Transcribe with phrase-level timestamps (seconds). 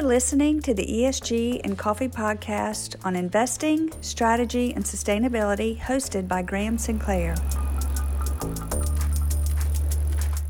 [0.00, 6.26] You are listening to the ESG and Coffee podcast on investing, strategy, and sustainability, hosted
[6.26, 7.34] by Graham Sinclair.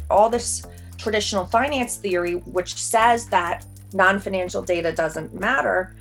[0.08, 0.64] All this
[0.98, 5.96] traditional finance theory, which says that non financial data doesn't matter,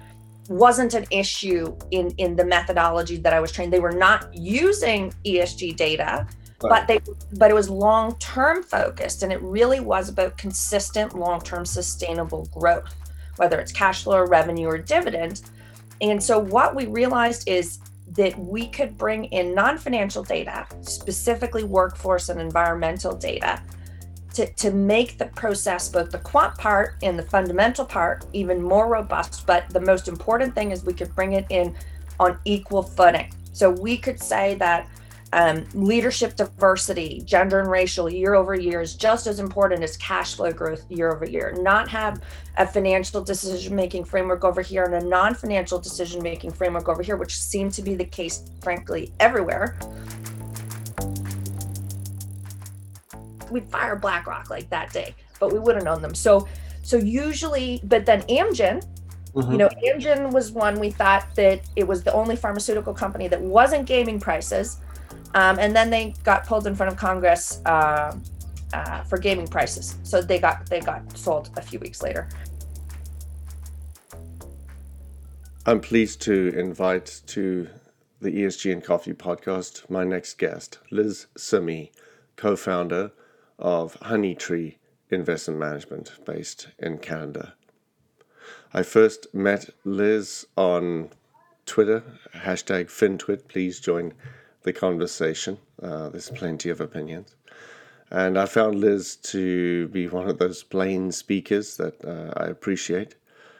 [0.47, 3.73] wasn't an issue in, in the methodology that I was trained.
[3.73, 6.27] They were not using ESG data.
[6.59, 6.99] But they
[7.37, 12.49] but it was long term focused and it really was about consistent long term sustainable
[12.53, 12.93] growth
[13.39, 15.41] whether it's cash flow or revenue or dividend.
[16.01, 17.79] And so what we realized is
[18.11, 23.61] that we could bring in non-financial data, specifically workforce and environmental data,
[24.33, 28.87] to, to make the process, both the quant part and the fundamental part, even more
[28.87, 29.45] robust.
[29.47, 31.75] But the most important thing is we could bring it in
[32.19, 33.31] on equal footing.
[33.53, 34.87] So we could say that
[35.33, 40.35] um, leadership diversity, gender and racial year over year is just as important as cash
[40.35, 41.55] flow growth year over year.
[41.59, 42.23] Not have
[42.57, 47.03] a financial decision making framework over here and a non financial decision making framework over
[47.03, 49.77] here, which seemed to be the case, frankly, everywhere.
[53.51, 56.15] We'd fire BlackRock like that day, but we wouldn't own them.
[56.15, 56.47] So,
[56.81, 58.83] so usually, but then Amgen,
[59.35, 59.51] Mm-hmm.
[59.51, 63.39] You know, Amgen was one we thought that it was the only pharmaceutical company that
[63.39, 64.79] wasn't gaming prices
[65.33, 68.15] um, and then they got pulled in front of Congress uh,
[68.73, 69.97] uh, for gaming prices.
[70.03, 72.27] So they got they got sold a few weeks later.
[75.65, 77.67] I'm pleased to invite to
[78.21, 81.91] the ESG and Coffee podcast my next guest, Liz Simmie,
[82.35, 83.11] co-founder
[83.57, 84.75] of Honeytree
[85.09, 87.53] Investment Management, based in Canada.
[88.73, 91.09] I first met Liz on
[91.65, 92.03] Twitter,
[92.35, 93.47] hashtag FinTwit.
[93.47, 94.13] Please join
[94.63, 95.57] the conversation.
[95.81, 97.35] Uh, there's plenty of opinions.
[98.11, 103.15] And I found Liz to be one of those plain speakers that uh, I appreciate.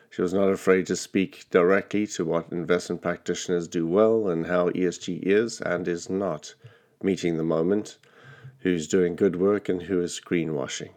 [0.10, 4.70] She was not afraid to speak directly to what investment practitioners do well and how
[4.72, 6.56] ESG is and is not
[7.04, 7.98] meeting the moment,
[8.60, 10.90] who's doing good work and who is greenwashing.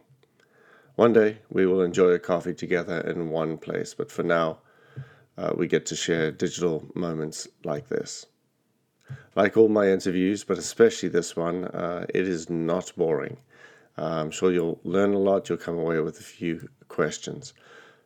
[0.97, 4.59] One day we will enjoy a coffee together in one place, but for now,
[5.37, 8.27] uh, we get to share digital moments like this.
[9.35, 13.39] Like all my interviews, but especially this one, uh, it is not boring.
[13.97, 15.49] Uh, I'm sure you'll learn a lot.
[15.49, 17.55] You'll come away with a few questions.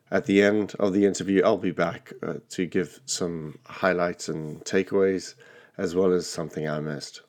[0.09, 4.63] At the end of the interview, I'll be back uh, to give some highlights and
[4.63, 5.35] takeaways,
[5.77, 7.21] as well as something I missed.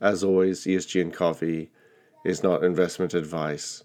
[0.00, 1.70] As always, ESG and Coffee
[2.24, 3.82] is not investment advice,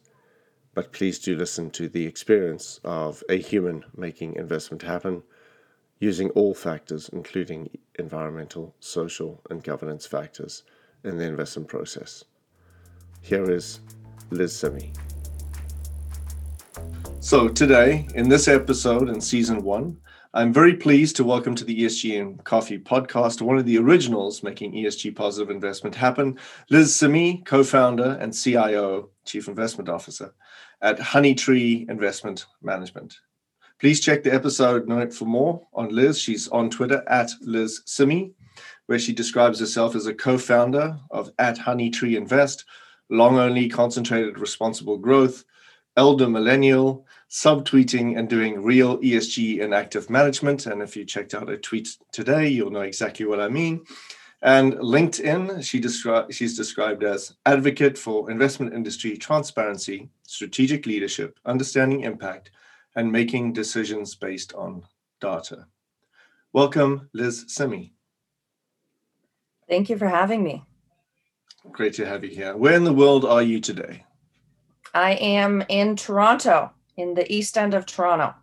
[0.75, 5.23] but please do listen to the experience of a human making investment happen
[6.03, 10.63] using all factors, including environmental, social, and governance factors,
[11.05, 12.25] in the investment process.
[13.21, 13.79] Here is
[14.29, 14.91] Liz Simmie.
[17.21, 19.97] So, today, in this episode in season one,
[20.33, 24.43] I'm very pleased to welcome to the ESG and Coffee podcast one of the originals
[24.43, 26.37] making ESG positive investment happen,
[26.69, 30.33] Liz Simmie, co founder and CIO, Chief Investment Officer
[30.81, 33.19] at Honeytree Investment Management.
[33.83, 36.17] Please check the episode note for more on Liz.
[36.17, 38.31] She's on Twitter at Liz Simmie,
[38.85, 42.63] where she describes herself as a co-founder of at Honeytree Invest,
[43.09, 45.43] long only concentrated responsible growth,
[45.97, 50.65] elder millennial, subtweeting and doing real ESG and active management.
[50.65, 53.83] And if you checked out her tweet today, you'll know exactly what I mean.
[54.43, 62.03] And LinkedIn, she descri- she's described as advocate for investment industry transparency, strategic leadership, understanding
[62.03, 62.51] impact,
[62.95, 64.83] and making decisions based on
[65.19, 65.65] data.
[66.51, 67.93] Welcome, Liz Simmie.
[69.67, 70.63] Thank you for having me.
[71.71, 72.55] Great to have you here.
[72.55, 74.03] Where in the world are you today?
[74.93, 78.35] I am in Toronto, in the east end of Toronto.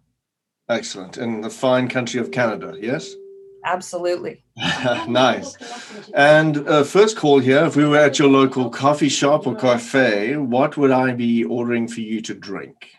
[0.69, 1.19] Excellent.
[1.19, 3.14] In the fine country of Canada, yes?
[3.64, 4.43] Absolutely.
[5.08, 5.56] nice.
[6.14, 10.37] And uh, first call here if we were at your local coffee shop or cafe,
[10.37, 12.97] what would I be ordering for you to drink?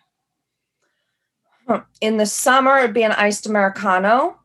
[2.01, 4.39] In the summer, it'd be an iced americano.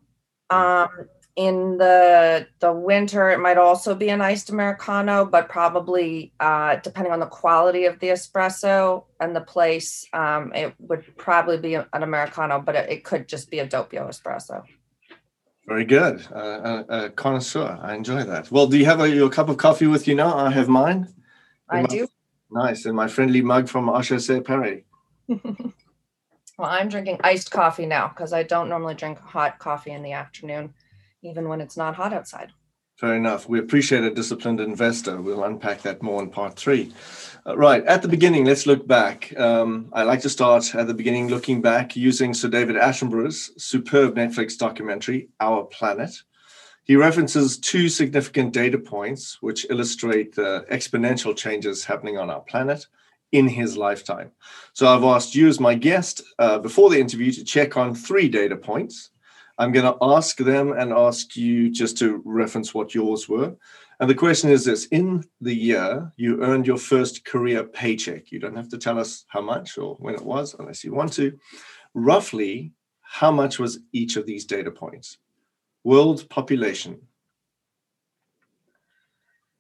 [0.50, 0.88] Um,
[1.36, 7.12] in the the winter, it might also be an iced americano, but probably uh, depending
[7.12, 11.86] on the quality of the espresso and the place, um, it would probably be an
[11.92, 14.62] americano, but it, it could just be a doppio espresso.
[15.68, 17.78] Very good, uh, a, a, connoisseur.
[17.82, 18.50] I enjoy that.
[18.52, 20.36] Well, do you have a, your cup of coffee with you now?
[20.36, 21.12] I have mine.
[21.68, 22.08] I my, do.
[22.50, 24.82] Nice, and my friendly mug from HEC Paris.
[26.58, 30.12] Well, I'm drinking iced coffee now because I don't normally drink hot coffee in the
[30.12, 30.72] afternoon,
[31.22, 32.52] even when it's not hot outside.
[32.96, 33.46] Fair enough.
[33.46, 35.20] We appreciate a disciplined investor.
[35.20, 36.94] We'll unpack that more in part three.
[37.46, 37.84] Uh, right.
[37.84, 39.38] At the beginning, let's look back.
[39.38, 44.14] Um, I like to start at the beginning, looking back using Sir David Attenborough's superb
[44.14, 46.22] Netflix documentary, Our Planet.
[46.84, 52.86] He references two significant data points which illustrate the exponential changes happening on our planet
[53.36, 54.30] in his lifetime.
[54.72, 58.28] So I've asked you, as my guest, uh, before the interview, to check on three
[58.28, 59.10] data points
[59.58, 63.56] I'm going to ask them and ask you just to reference what yours were.
[64.00, 68.38] And the question is this In the year you earned your first career paycheck, you
[68.38, 71.38] don't have to tell us how much or when it was, unless you want to.
[71.94, 75.16] Roughly, how much was each of these data points?
[75.84, 77.00] World population.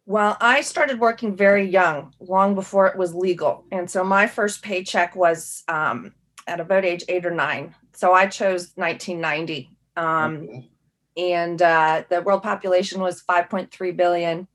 [0.06, 3.64] Well, I started working very young, long before it was legal.
[3.72, 6.14] And so my first paycheck was um,
[6.46, 7.74] at about age eight or nine.
[7.92, 10.70] So I chose 1990 um, okay.
[11.16, 14.46] And uh, the world population was 5.3 billion.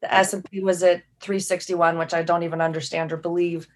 [0.00, 3.66] The S&P was at 361, which I don't even understand or believe.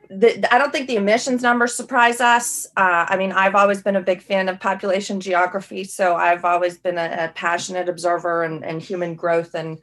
[0.10, 2.68] the, I don't think the emissions numbers surprise us.
[2.76, 6.78] Uh, I mean, I've always been a big fan of population geography, so I've always
[6.78, 9.80] been a, a passionate observer and, and human growth and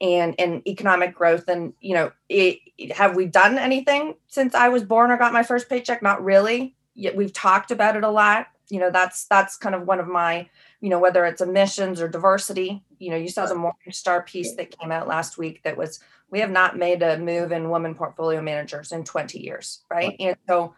[0.00, 1.48] and and economic growth.
[1.48, 2.58] And you know, it,
[2.92, 6.02] have we done anything since I was born or got my first paycheck?
[6.02, 6.76] Not really.
[6.94, 8.46] Yet we've talked about it a lot.
[8.68, 10.48] You know, that's that's kind of one of my
[10.82, 12.82] you know whether it's emissions or diversity.
[12.98, 16.40] You know, you saw the Morningstar piece that came out last week that was we
[16.40, 20.16] have not made a move in women portfolio managers in 20 years, right?
[20.18, 20.74] And so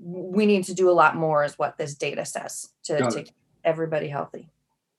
[0.00, 3.34] we need to do a lot more, is what this data says to, to keep
[3.62, 4.48] everybody healthy.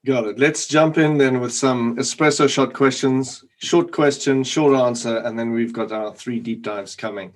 [0.05, 0.39] Got it.
[0.39, 3.43] Let's jump in then with some espresso shot questions.
[3.57, 7.33] Short question, short answer, and then we've got our three deep dives coming.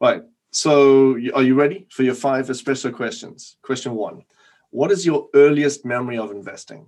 [0.00, 0.22] Right.
[0.52, 3.56] So, are you ready for your five espresso questions?
[3.62, 4.24] Question one
[4.70, 6.86] What is your earliest memory of investing?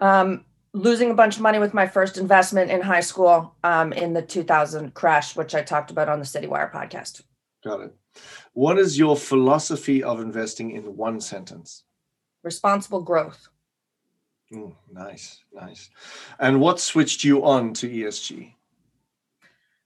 [0.00, 4.12] Um, losing a bunch of money with my first investment in high school um, in
[4.12, 7.22] the 2000 crash, which I talked about on the CityWire podcast.
[7.64, 7.94] Got it.
[8.52, 11.84] What is your philosophy of investing in one sentence?
[12.42, 13.48] Responsible growth.
[14.52, 15.90] Mm, nice, nice.
[16.38, 18.54] And what switched you on to ESG?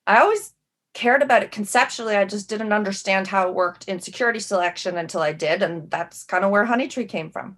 [0.07, 0.55] I always
[0.95, 2.17] cared about it conceptually.
[2.17, 5.63] I just didn't understand how it worked in security selection until I did.
[5.63, 7.57] And that's kind of where Honeytree came from.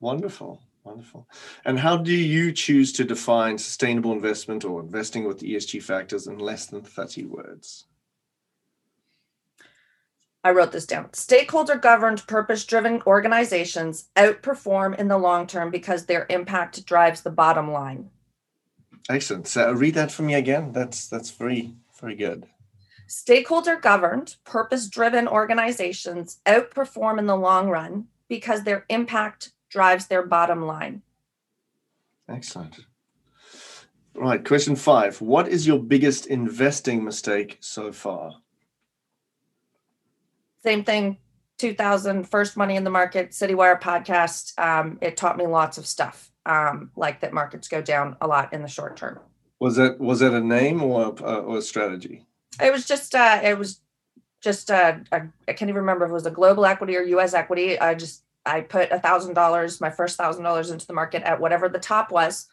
[0.00, 0.60] Wonderful.
[0.84, 1.28] Wonderful.
[1.64, 6.38] And how do you choose to define sustainable investment or investing with ESG factors in
[6.38, 7.86] less than 30 words?
[10.44, 11.12] I wrote this down.
[11.12, 17.30] Stakeholder governed, purpose driven organizations outperform in the long term because their impact drives the
[17.30, 18.10] bottom line.
[19.08, 19.48] Excellent.
[19.48, 20.70] So read that for me again.
[20.70, 22.46] That's that's very very good.
[23.06, 30.24] Stakeholder governed, purpose driven organizations outperform in the long run because their impact drives their
[30.24, 31.02] bottom line.
[32.28, 32.80] Excellent.
[34.14, 35.20] Right, question five.
[35.20, 38.32] What is your biggest investing mistake so far?
[40.62, 41.18] Same thing,
[41.58, 44.58] 2000, first money in the market, CityWire podcast.
[44.58, 48.52] Um, it taught me lots of stuff, um, like that markets go down a lot
[48.52, 49.20] in the short term.
[49.60, 52.26] Was that was that a name or a, or a strategy?
[52.60, 53.80] It was just uh, it was
[54.40, 57.34] just uh, I can't even remember if it was a global equity or U.S.
[57.34, 57.78] equity.
[57.78, 61.40] I just I put a thousand dollars, my first thousand dollars into the market at
[61.40, 62.48] whatever the top was.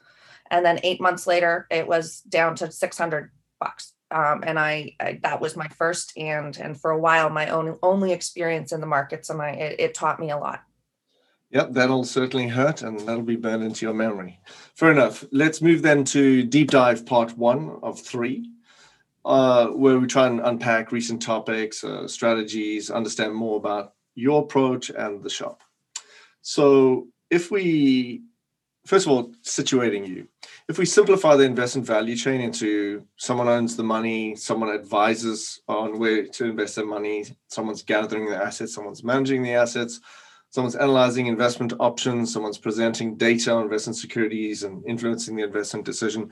[0.51, 3.93] And then eight months later, it was down to 600 bucks.
[4.11, 7.79] Um, and I, I, that was my first and and for a while my own
[7.81, 10.63] only experience in the markets and I it, it taught me a lot.
[11.49, 14.39] Yep, that'll certainly hurt and that'll be burned into your memory.
[14.75, 15.23] Fair enough.
[15.31, 18.51] Let's move then to deep dive part one of three,
[19.25, 24.89] uh, where we try and unpack recent topics, uh, strategies, understand more about your approach
[24.89, 25.61] and the shop.
[26.41, 28.23] So if we,
[28.85, 30.27] first of all, situating you,
[30.67, 35.99] if we simplify the investment value chain into someone owns the money, someone advises on
[35.99, 40.01] where to invest their money, someone's gathering the assets, someone's managing the assets,
[40.49, 46.29] someone's analyzing investment options, someone's presenting data on investment securities and influencing the investment decision.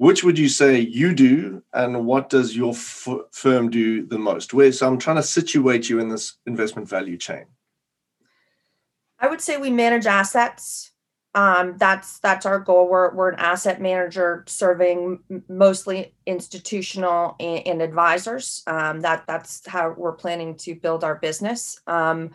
[0.00, 4.54] Which would you say you do, and what does your f- firm do the most?
[4.54, 7.44] Where so I'm trying to situate you in this investment value chain.
[9.18, 10.92] I would say we manage assets.
[11.34, 12.88] Um, that's that's our goal.
[12.88, 18.62] We're we're an asset manager serving mostly institutional and, and advisors.
[18.66, 21.78] Um, that that's how we're planning to build our business.
[21.86, 22.30] Um,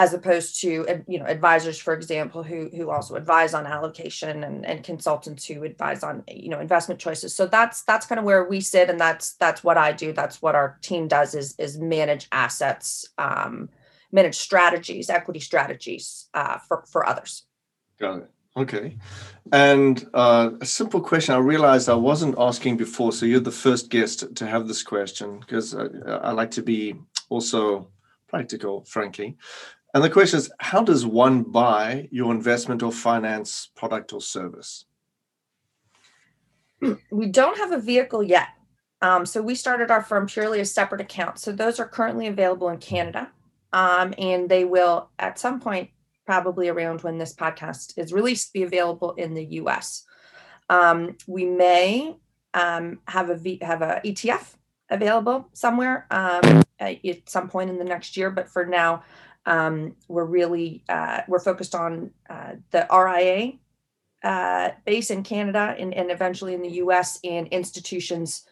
[0.00, 4.64] as opposed to you know advisors for example who who also advise on allocation and,
[4.64, 7.36] and consultants who advise on you know investment choices.
[7.36, 10.14] So that's that's kind of where we sit and that's that's what i do.
[10.14, 13.68] That's what our team does is is manage assets um,
[14.10, 17.44] manage strategies equity strategies uh, for for others.
[18.00, 18.30] Got it.
[18.56, 18.96] Okay.
[19.52, 21.34] And uh, a simple question.
[21.34, 25.40] I realized i wasn't asking before so you're the first guest to have this question
[25.40, 25.84] because I,
[26.28, 26.94] I like to be
[27.28, 27.90] also
[28.28, 29.36] practical frankly
[29.94, 34.84] and the question is how does one buy your investment or finance product or service?
[37.10, 38.48] We don't have a vehicle yet.
[39.02, 41.42] Um, so we started our firm purely as separate accounts.
[41.42, 43.30] So those are currently available in Canada.
[43.72, 45.90] Um, and they will at some point,
[46.26, 50.04] probably around when this podcast is released, be available in the US.
[50.68, 52.16] Um, we may
[52.54, 54.54] um, have a v- have a ETF
[54.90, 59.02] available somewhere um, at some point in the next year, but for now,
[59.46, 63.52] um, we're really uh, we're focused on uh, the RIA
[64.22, 67.18] uh, base in Canada and, and eventually in the U.S.
[67.24, 68.44] and institutions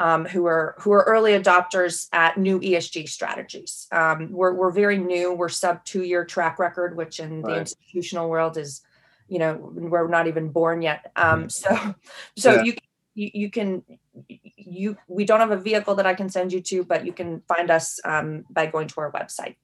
[0.00, 3.88] um, who are who are early adopters at new ESG strategies.
[3.90, 5.32] Um, we're we're very new.
[5.32, 7.54] We're sub two year track record, which in right.
[7.54, 8.82] the institutional world is,
[9.28, 11.10] you know, we're not even born yet.
[11.16, 11.52] Um, mm.
[11.52, 11.94] so
[12.36, 12.62] so yeah.
[12.62, 12.74] you,
[13.14, 13.82] you you can
[14.28, 17.42] you we don't have a vehicle that I can send you to, but you can
[17.48, 19.56] find us um, by going to our website.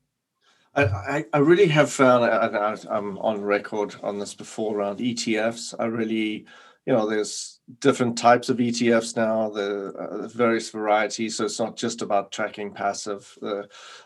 [0.77, 5.75] I, I really have found, I, I'm on record on this before around ETFs.
[5.79, 6.47] I really,
[6.85, 11.37] you know, there's different types of ETFs now, the uh, various varieties.
[11.37, 13.33] So it's not just about tracking passive.
[13.41, 13.63] Uh,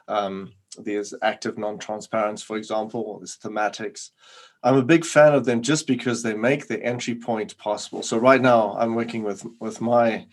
[0.08, 4.10] um, there's active non-transparents, for example, there's thematics.
[4.62, 8.02] I'm a big fan of them just because they make the entry point possible.
[8.02, 10.26] So right now, I'm working with with my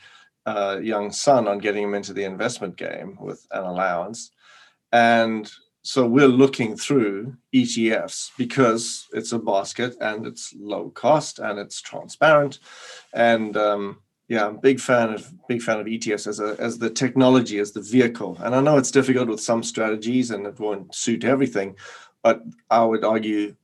[0.45, 4.31] uh, young son on getting him into the investment game with an allowance,
[4.91, 5.51] and
[5.85, 11.79] so we're looking through ETFs because it's a basket and it's low cost and it's
[11.79, 12.57] transparent.
[13.13, 16.89] And um, yeah, I'm big fan of big fan of ETFs as a as the
[16.89, 18.35] technology, as the vehicle.
[18.41, 21.75] And I know it's difficult with some strategies and it won't suit everything,
[22.23, 23.55] but I would argue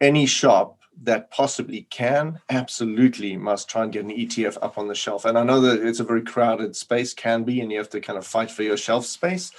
[0.00, 4.94] any shop that possibly can absolutely must try and get an ETF up on the
[4.94, 5.24] shelf.
[5.24, 8.00] And I know that it's a very crowded space, can be, and you have to
[8.00, 9.50] kind of fight for your shelf space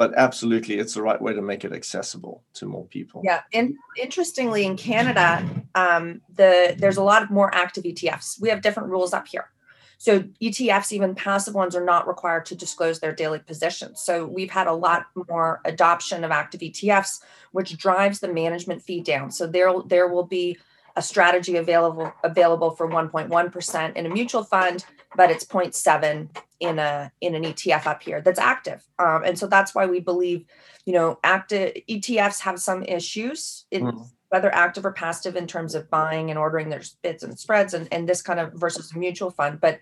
[0.00, 3.20] but absolutely it's the right way to make it accessible to more people.
[3.22, 8.48] Yeah and interestingly in canada um, the there's a lot of more active etfs we
[8.48, 9.50] have different rules up here.
[9.98, 14.00] So etfs even passive ones are not required to disclose their daily positions.
[14.00, 17.20] So we've had a lot more adoption of active etfs
[17.52, 19.30] which drives the management fee down.
[19.30, 20.56] So there there will be
[20.96, 24.84] a strategy available available for 1.1% in a mutual fund
[25.16, 26.28] but it's 0.7
[26.60, 28.84] in a in an ETF up here that's active.
[28.98, 30.44] Um, and so that's why we believe,
[30.84, 34.10] you know, active ETFs have some issues in mm.
[34.28, 37.88] whether active or passive in terms of buying and ordering their bids and spreads and,
[37.90, 39.60] and this kind of versus a mutual fund.
[39.60, 39.80] But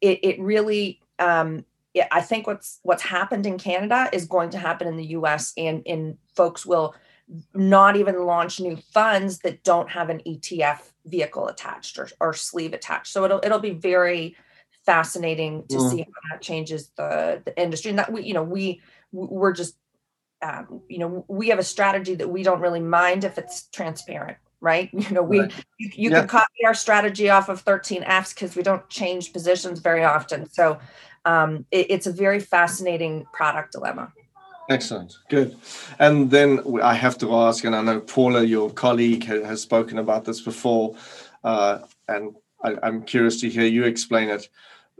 [0.00, 4.58] it, it really um, yeah, I think what's what's happened in Canada is going to
[4.58, 6.94] happen in the US and in folks will
[7.54, 12.72] not even launch new funds that don't have an ETF vehicle attached or, or sleeve
[12.72, 13.12] attached.
[13.12, 14.36] So it'll it'll be very
[14.84, 15.90] fascinating to mm.
[15.90, 17.90] see how that changes the, the industry.
[17.90, 18.80] And that we, you know, we
[19.12, 19.76] we're just
[20.42, 24.38] um, you know, we have a strategy that we don't really mind if it's transparent,
[24.60, 24.90] right?
[24.94, 25.52] You know, we right.
[25.78, 26.20] you, you yeah.
[26.20, 30.48] can copy our strategy off of 13Fs because we don't change positions very often.
[30.50, 30.78] So
[31.24, 34.12] um, it, it's a very fascinating product dilemma.
[34.70, 35.56] Excellent, good.
[35.98, 40.24] And then I have to ask, and I know Paula, your colleague, has spoken about
[40.24, 40.94] this before,
[41.42, 44.48] uh, and I, am curious to hear you explain it.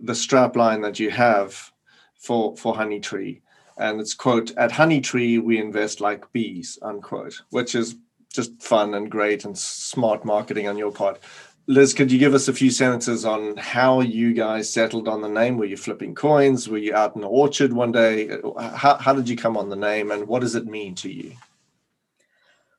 [0.02, 1.72] The strap line that you have
[2.16, 3.42] for for Honeytree,
[3.78, 7.94] and it's quote at Honeytree we invest like bees unquote, which is
[8.32, 11.20] just fun and great and smart marketing on your part.
[11.66, 15.28] Liz, could you give us a few sentences on how you guys settled on the
[15.28, 15.56] name?
[15.56, 16.68] Were you flipping coins?
[16.68, 18.28] Were you out in the orchard one day?
[18.58, 21.32] How, how did you come on the name and what does it mean to you?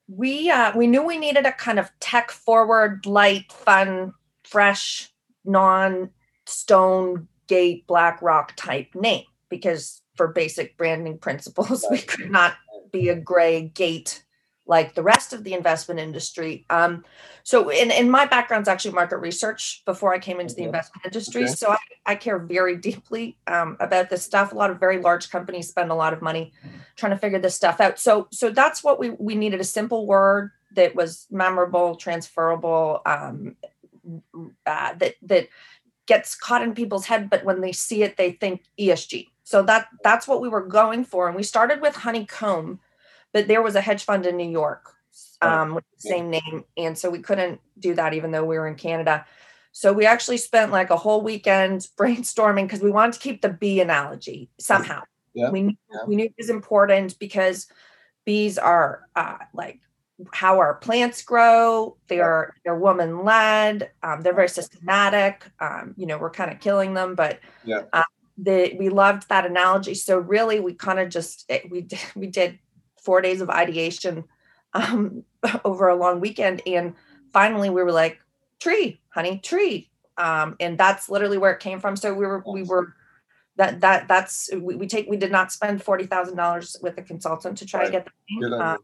[0.07, 5.09] We uh, we knew we needed a kind of tech forward, light, fun, fresh,
[5.45, 6.09] non
[6.45, 12.55] stone gate BlackRock type name because for basic branding principles, we could not
[12.91, 14.23] be a gray gate
[14.65, 16.65] like the rest of the investment industry.
[16.69, 17.03] Um,
[17.43, 21.43] so, in, in my is actually market research before I came into the investment industry.
[21.43, 21.53] Okay.
[21.53, 24.51] So, I, I care very deeply um, about this stuff.
[24.51, 26.53] A lot of very large companies spend a lot of money
[26.95, 27.99] trying to figure this stuff out.
[27.99, 33.55] So, so that's what we we needed a simple word that was memorable, transferable, um,
[34.65, 35.49] uh, that that
[36.07, 39.27] gets caught in people's head, but when they see it, they think ESG.
[39.43, 42.79] So that that's what we were going for, and we started with Honeycomb
[43.33, 44.93] but there was a hedge fund in New York
[45.41, 46.63] oh, um, with the same name.
[46.77, 49.25] And so we couldn't do that even though we were in Canada.
[49.71, 53.49] So we actually spent like a whole weekend brainstorming because we wanted to keep the
[53.49, 55.03] bee analogy somehow.
[55.33, 55.49] Yeah.
[55.49, 55.99] We, knew, yeah.
[56.07, 57.67] we knew it was important because
[58.25, 59.79] bees are uh, like
[60.33, 61.97] how our plants grow.
[62.07, 63.91] They are they're woman led.
[64.03, 65.49] Um, they're very systematic.
[65.59, 67.83] Um, you know, we're kind of killing them, but yeah.
[67.93, 68.03] Uh,
[68.37, 69.93] the, we loved that analogy.
[69.93, 72.59] So really, we kind of just it, we did, we did
[73.01, 74.23] four days of ideation
[74.73, 75.23] um,
[75.65, 76.61] over a long weekend.
[76.65, 76.93] And
[77.33, 78.19] finally, we were like,
[78.59, 79.89] tree, honey, tree.
[80.17, 81.95] Um, and that's literally where it came from.
[81.95, 82.93] So we were, we were,
[83.57, 87.65] that, that, that's, we, we take, we did not spend $40,000 with a consultant to
[87.65, 87.85] try right.
[87.87, 88.07] to get
[88.39, 88.77] the uh,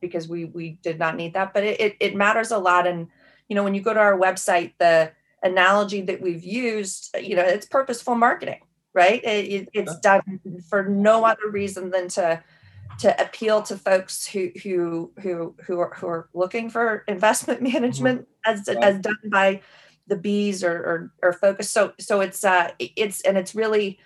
[0.00, 2.86] because we, we did not need that, but it, it, it matters a lot.
[2.86, 3.08] And,
[3.48, 5.12] you know, when you go to our website, the
[5.42, 8.60] analogy that we've used, you know, it's purposeful marketing,
[8.92, 9.22] right?
[9.24, 12.42] It, it's done for no other reason than to,
[12.98, 18.22] to appeal to folks who who who who are, who are looking for investment management
[18.46, 18.52] mm-hmm.
[18.52, 19.60] as as done by
[20.06, 23.98] the bees or or, or focus so so it's uh it's and it's really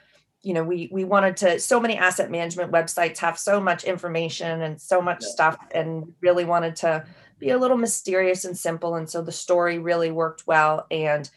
[0.42, 4.62] you know we we wanted to so many asset management websites have so much information
[4.62, 5.28] and so much yeah.
[5.28, 7.04] stuff and really wanted to
[7.38, 11.30] be a little mysterious and simple and so the story really worked well and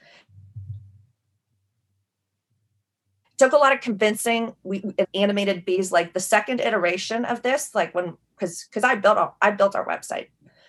[3.42, 4.54] took a lot of convincing.
[4.62, 4.84] We
[5.16, 9.34] animated bees like the second iteration of this, like when because because I built our,
[9.42, 10.28] I built our website.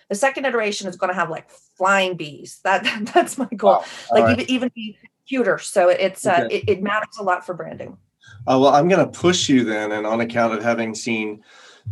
[0.09, 2.61] The second iteration is going to have like flying bees.
[2.63, 2.83] That
[3.13, 3.71] that's my goal.
[3.71, 3.85] Wow.
[4.11, 4.39] Like right.
[4.39, 5.59] even even be cuter.
[5.59, 7.95] So it's uh, it, it matters a lot for branding.
[8.47, 11.43] Oh well, I'm going to push you then, and on account of having seen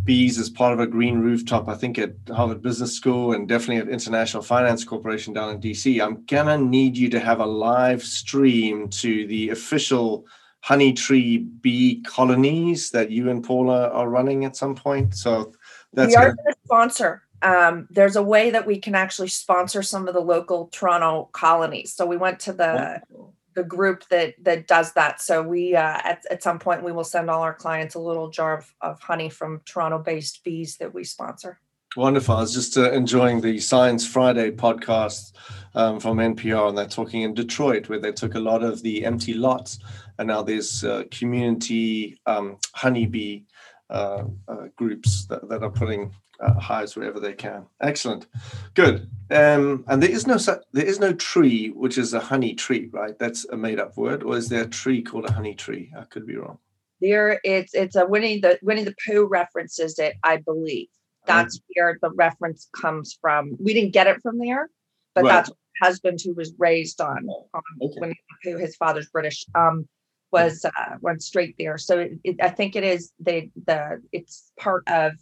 [0.04, 3.78] bees as part of a green rooftop, I think at Harvard Business School and definitely
[3.78, 6.04] at International Finance Corporation down in DC.
[6.04, 10.26] I'm gonna need you to have a live stream to the official
[10.66, 15.16] Honeytree bee colonies that you and Paula are running at some point.
[15.16, 15.54] So
[15.94, 17.24] that's we are going to sponsor.
[17.42, 21.94] Um, there's a way that we can actually sponsor some of the local Toronto colonies.
[21.94, 23.34] So we went to the oh.
[23.56, 25.20] the group that that does that.
[25.22, 28.30] So we uh, at at some point we will send all our clients a little
[28.30, 31.60] jar of, of honey from Toronto based bees that we sponsor.
[31.98, 32.38] Wonderful.
[32.38, 35.34] I was just uh, enjoying the Science Friday podcast
[35.76, 39.04] um, from NPR, and they're talking in Detroit, where they took a lot of the
[39.04, 39.80] empty lots
[40.22, 43.42] and now there's uh, community um, honeybee
[43.90, 47.66] uh, uh, groups that, that, are putting uh, hives wherever they can.
[47.82, 48.28] Excellent,
[48.76, 49.10] good.
[49.32, 50.38] Um, and there is no
[50.74, 53.18] there is no tree which is a honey tree, right?
[53.18, 55.92] That's a made up word, or is there a tree called a honey tree?
[55.98, 56.60] I could be wrong.
[57.02, 60.90] There, it's it's a Winnie the Winnie the Pooh references it, I believe.
[61.26, 63.58] That's um, where the reference comes from.
[63.60, 64.70] We didn't get it from there,
[65.16, 65.32] but right.
[65.32, 67.98] that's husband who was raised on, on okay.
[67.98, 68.58] Winnie the Pooh.
[68.60, 69.46] His father's British.
[69.56, 69.88] Um,
[70.32, 71.78] was uh, went straight there.
[71.78, 75.14] So it, it, I think it is the the it's part of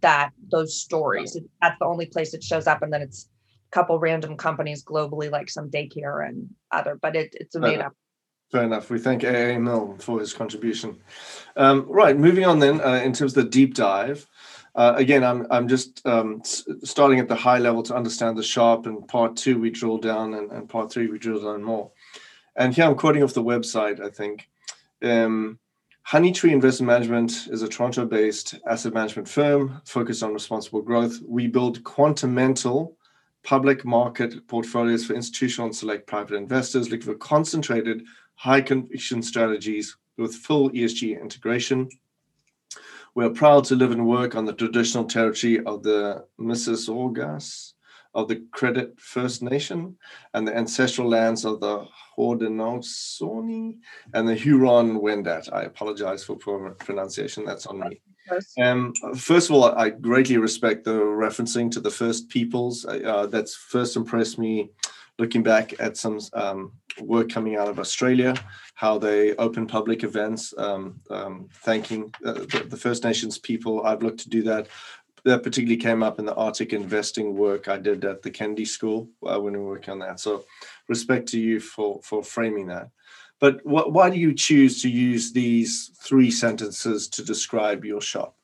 [0.00, 1.36] that those stories.
[1.60, 3.28] That's the only place it shows up, and then it's
[3.72, 6.98] a couple random companies globally, like some daycare and other.
[7.00, 7.92] But it, it's a made up.
[8.50, 8.90] Fair enough.
[8.90, 11.00] We thank AA Milne for his contribution.
[11.56, 14.28] Um, right, moving on then uh, in terms of the deep dive.
[14.76, 16.42] Uh, again, I'm I'm just um,
[16.82, 18.86] starting at the high level to understand the sharp.
[18.86, 21.90] And part two, we drill down, and, and part three, we drill down more.
[22.56, 24.48] And here I'm quoting off the website, I think.
[25.02, 25.58] Um,
[26.08, 31.18] Honeytree Investment Management is a Toronto based asset management firm focused on responsible growth.
[31.26, 32.94] We build quantamental
[33.42, 38.04] public market portfolios for institutional and select private investors looking for concentrated,
[38.36, 41.88] high conviction strategies with full ESG integration.
[43.14, 47.73] We are proud to live and work on the traditional territory of the Mississaugas
[48.14, 49.96] of the Credit First Nation
[50.34, 53.78] and the ancestral lands of the Haudenosaunee
[54.14, 55.52] and the Huron Wendat.
[55.52, 57.44] I apologize for poor pronunciation.
[57.44, 58.00] That's on me.
[58.58, 62.86] Um, first of all, I greatly respect the referencing to the First Peoples.
[62.86, 64.70] Uh, that's first impressed me
[65.18, 68.34] looking back at some um, work coming out of Australia,
[68.74, 73.84] how they open public events, um, um, thanking uh, the, the, First Nations people.
[73.86, 74.66] I've looked to do that
[75.24, 79.08] that particularly came up in the Arctic investing work I did at the Kennedy School
[79.26, 80.20] uh, when we were working on that.
[80.20, 80.44] So,
[80.88, 82.90] respect to you for for framing that.
[83.40, 88.36] But wh- why do you choose to use these three sentences to describe your shop?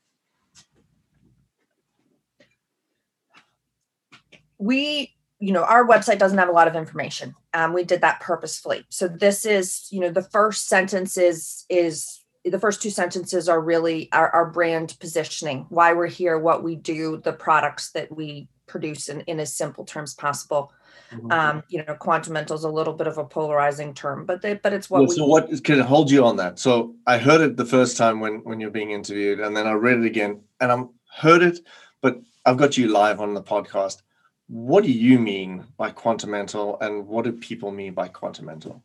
[4.61, 8.21] we you know our website doesn't have a lot of information um, we did that
[8.21, 13.49] purposefully so this is you know the first sentence is is the first two sentences
[13.49, 18.15] are really our, our brand positioning why we're here what we do the products that
[18.15, 20.73] we produce in, in as simple terms possible.
[21.13, 21.33] Mm-hmm.
[21.33, 24.73] um, you know quantamental is a little bit of a polarizing term but they, but
[24.73, 26.61] it's what well, we so what can hold you on that?
[26.61, 29.73] So i heard it the first time when when you're being interviewed and then i
[29.73, 31.59] read it again and i'm heard it
[32.01, 34.03] but i've got you live on the podcast.
[34.47, 38.81] What do you mean by quantamental and what do people mean by quantamental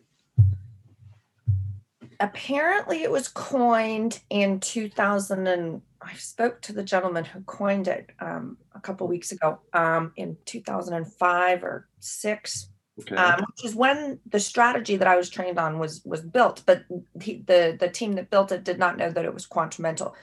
[2.19, 8.10] apparently it was coined in 2000 and i spoke to the gentleman who coined it
[8.19, 12.69] um, a couple weeks ago um, in 2005 or 6
[13.01, 13.15] okay.
[13.15, 16.84] um, which is when the strategy that i was trained on was was built but
[17.21, 20.13] he, the the team that built it did not know that it was quantamental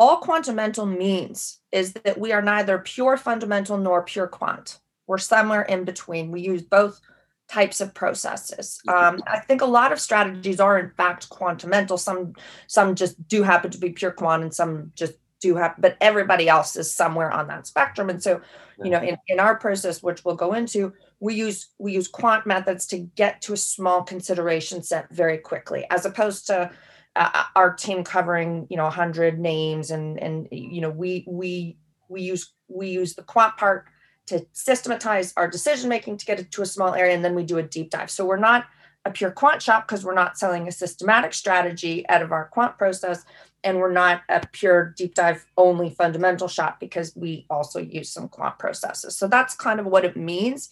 [0.00, 4.78] all quantamental means is that we are neither pure fundamental nor pure quant.
[5.06, 6.30] We're somewhere in between.
[6.30, 7.02] We use both
[7.50, 8.80] types of processes.
[8.86, 11.98] Um, I think a lot of strategies are in fact quantamental.
[11.98, 12.34] Some
[12.66, 16.48] some just do happen to be pure quant, and some just do have, but everybody
[16.48, 18.10] else is somewhere on that spectrum.
[18.10, 18.40] And so,
[18.82, 22.46] you know, in, in our process, which we'll go into, we use we use quant
[22.46, 26.70] methods to get to a small consideration set very quickly, as opposed to
[27.16, 31.76] uh, our team covering you know 100 names and and you know we we
[32.08, 33.86] we use we use the quant part
[34.30, 37.42] to systematize our decision making to get it to a small area and then we
[37.42, 38.10] do a deep dive.
[38.10, 38.66] So we're not
[39.04, 42.78] a pure quant shop because we're not selling a systematic strategy out of our quant
[42.78, 43.24] process
[43.64, 48.28] and we're not a pure deep dive only fundamental shop because we also use some
[48.28, 49.16] quant processes.
[49.16, 50.70] So that's kind of what it means.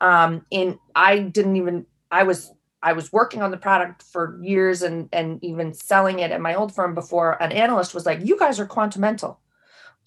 [0.00, 2.52] Um, in i didn't even i was
[2.84, 6.54] i was working on the product for years and and even selling it at my
[6.54, 9.38] old firm before an analyst was like you guys are quantamental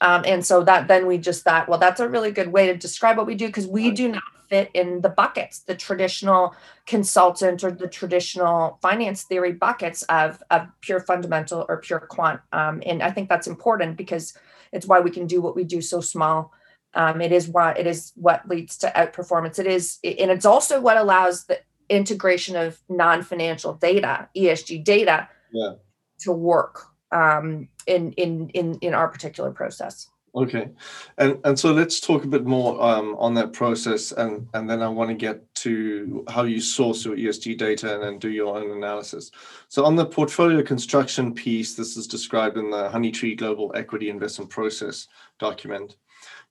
[0.01, 2.75] um, and so that then we just thought, well, that's a really good way to
[2.75, 6.55] describe what we do because we do not fit in the buckets, the traditional
[6.87, 12.41] consultant or the traditional finance theory buckets of, of pure fundamental or pure quant.
[12.51, 14.35] Um, and I think that's important because
[14.73, 16.51] it's why we can do what we do so small.
[16.95, 19.59] Um, it is why it is what leads to outperformance.
[19.59, 21.59] It is, and it's also what allows the
[21.89, 25.73] integration of non-financial data, ESG data, yeah.
[26.21, 30.09] to work um, in in in in our particular process.
[30.33, 30.69] Okay,
[31.17, 34.81] and and so let's talk a bit more um, on that process, and and then
[34.81, 38.55] I want to get to how you source your ESG data and then do your
[38.57, 39.31] own analysis.
[39.67, 44.49] So on the portfolio construction piece, this is described in the Honeytree Global Equity Investment
[44.49, 45.97] Process document.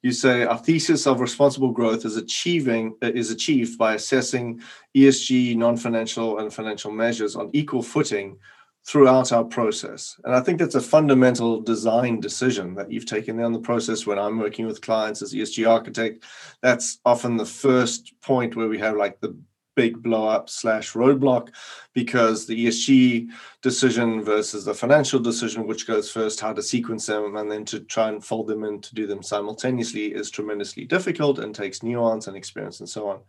[0.02, 4.60] You say our thesis of responsible growth is achieving is achieved by assessing
[4.94, 8.38] ESG, non-financial, and financial measures on equal footing
[8.86, 10.18] throughout our process.
[10.24, 14.06] And I think that's a fundamental design decision that you've taken there on the process
[14.06, 16.24] when I'm working with clients as ESG architect.
[16.62, 19.36] That's often the first point where we have like the
[19.76, 21.48] big blow up slash roadblock
[21.94, 23.28] because the ESG
[23.62, 27.80] decision versus the financial decision, which goes first, how to sequence them, and then to
[27.80, 32.26] try and fold them in to do them simultaneously is tremendously difficult and takes nuance
[32.26, 33.20] and experience and so on.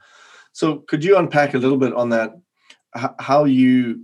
[0.53, 2.37] So, could you unpack a little bit on that?
[3.19, 4.01] How you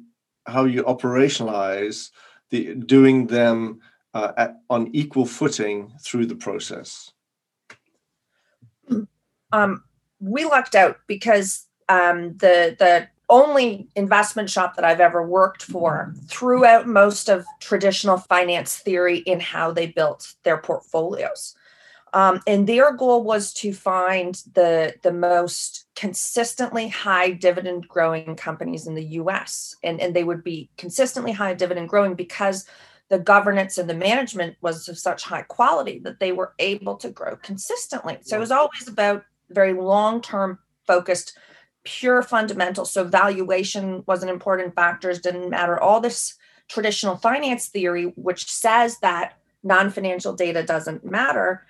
[0.48, 2.12] how you operationalize
[2.50, 3.82] the doing them
[4.14, 7.12] uh, at, on equal footing through the process?
[9.52, 9.84] Um,
[10.20, 16.14] we lucked out because um, the the only investment shop that I've ever worked for
[16.28, 21.56] threw out most of traditional finance theory in how they built their portfolios.
[22.14, 28.88] Um, and their goal was to find the, the most consistently high dividend growing companies
[28.88, 29.76] in the US.
[29.84, 32.66] And, and they would be consistently high dividend growing because
[33.10, 37.10] the governance and the management was of such high quality that they were able to
[37.10, 38.18] grow consistently.
[38.22, 41.38] So it was always about very long term focused,
[41.84, 42.92] pure fundamentals.
[42.92, 45.80] So valuation was an important factor, didn't matter.
[45.80, 46.36] All this
[46.68, 51.66] traditional finance theory, which says that non financial data doesn't matter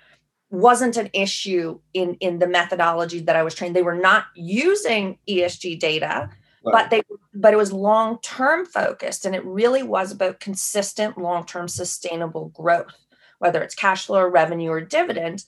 [0.50, 3.76] wasn't an issue in in the methodology that I was trained.
[3.76, 6.30] They were not using ESG data,
[6.64, 6.72] right.
[6.72, 7.02] but they
[7.34, 12.48] but it was long term focused, and it really was about consistent long term sustainable
[12.48, 12.94] growth,
[13.38, 15.44] whether it's cash flow, or revenue, or dividend.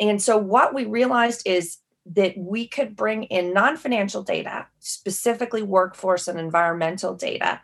[0.00, 5.62] And so what we realized is that we could bring in non financial data, specifically
[5.62, 7.60] workforce and environmental data,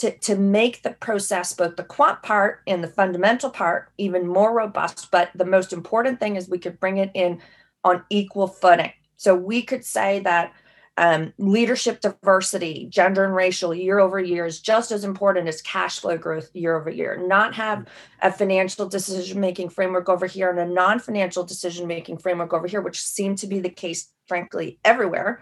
[0.00, 4.52] to, to make the process, both the quant part and the fundamental part, even more
[4.54, 5.10] robust.
[5.10, 7.40] But the most important thing is we could bring it in
[7.84, 8.92] on equal footing.
[9.16, 10.52] So we could say that
[10.96, 16.00] Um, leadership diversity, gender and racial year over year is just as important as cash
[16.00, 17.16] flow growth year over year.
[17.16, 17.86] Not have
[18.20, 22.68] a financial decision making framework over here and a non financial decision making framework over
[22.68, 25.40] here, which seem to be the case, frankly, everywhere.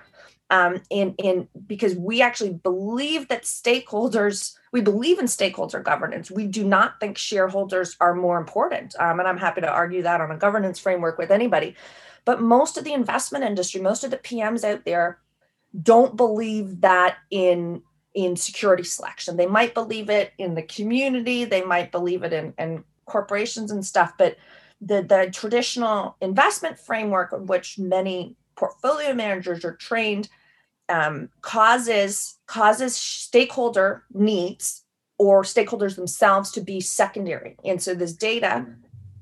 [0.51, 6.31] Um, in because we actually believe that stakeholders we believe in stakeholder governance.
[6.31, 10.21] We do not think shareholders are more important, um, and I'm happy to argue that
[10.21, 11.75] on a governance framework with anybody.
[12.25, 15.19] But most of the investment industry, most of the PMs out there
[15.83, 17.83] don't believe that in
[18.15, 19.37] in security selection.
[19.37, 23.85] They might believe it in the community, they might believe it in, in corporations and
[23.85, 24.37] stuff, but
[24.81, 30.29] the, the traditional investment framework which many portfolio managers are trained
[30.89, 34.85] um, causes causes stakeholder needs
[35.19, 37.57] or stakeholders themselves to be secondary.
[37.65, 38.67] And so this data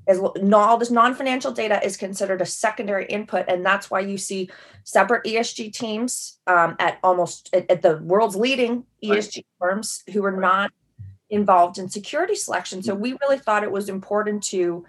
[0.07, 4.49] as all this non-financial data is considered a secondary input and that's why you see
[4.85, 9.45] separate esg teams um, at almost at, at, the world's leading esg right.
[9.59, 10.71] firms who are not
[11.29, 12.81] involved in security selection.
[12.81, 14.85] So we really thought it was important to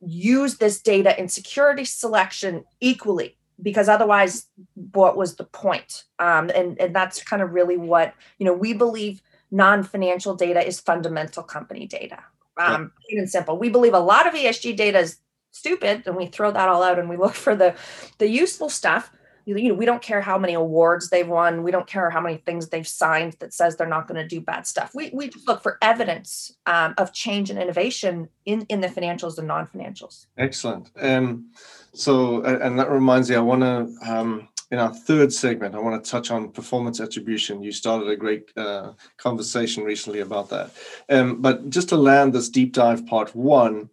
[0.00, 4.46] use this data in security selection equally because otherwise
[4.92, 8.72] what was the point um, and and that's kind of really what you know we
[8.72, 12.18] believe non-financial data is fundamental company data
[12.56, 13.58] um, plain and simple.
[13.58, 15.18] We believe a lot of ESG data is
[15.50, 17.74] stupid, and we throw that all out and we look for the
[18.18, 19.10] the useful stuff.
[19.46, 21.62] You, know, we don't care how many awards they've won.
[21.62, 24.40] We don't care how many things they've signed that says they're not going to do
[24.40, 24.92] bad stuff.
[24.94, 29.48] We we look for evidence um, of change and innovation in in the financials and
[29.48, 30.26] non financials.
[30.38, 30.90] Excellent.
[31.00, 31.50] Um,
[31.92, 34.10] so, and that reminds me, I want to.
[34.10, 37.62] Um, in our third segment, I want to touch on performance attribution.
[37.62, 40.72] You started a great uh, conversation recently about that.
[41.08, 43.90] Um, but just to land this deep dive part one,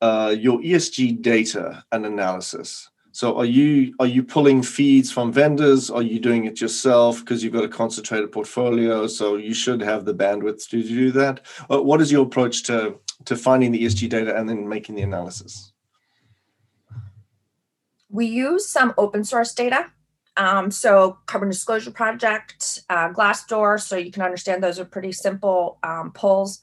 [0.00, 2.88] uh, your ESG data and analysis.
[3.16, 5.90] So are you are you pulling feeds from vendors?
[5.90, 9.06] Are you doing it yourself because you've got a concentrated portfolio?
[9.06, 11.40] So you should have the bandwidth to do that.
[11.68, 15.72] What is your approach to to finding the ESG data and then making the analysis?
[18.10, 19.86] We use some open source data
[20.36, 25.78] um, so Carbon Disclosure Project, uh, Glassdoor, so you can understand those are pretty simple
[25.82, 26.60] um, pulls.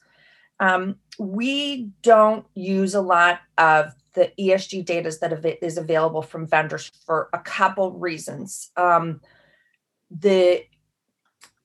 [0.60, 6.90] Um, we don't use a lot of the ESG data that is available from vendors
[7.04, 8.70] for a couple reasons.
[8.76, 9.20] Um,
[10.10, 10.64] the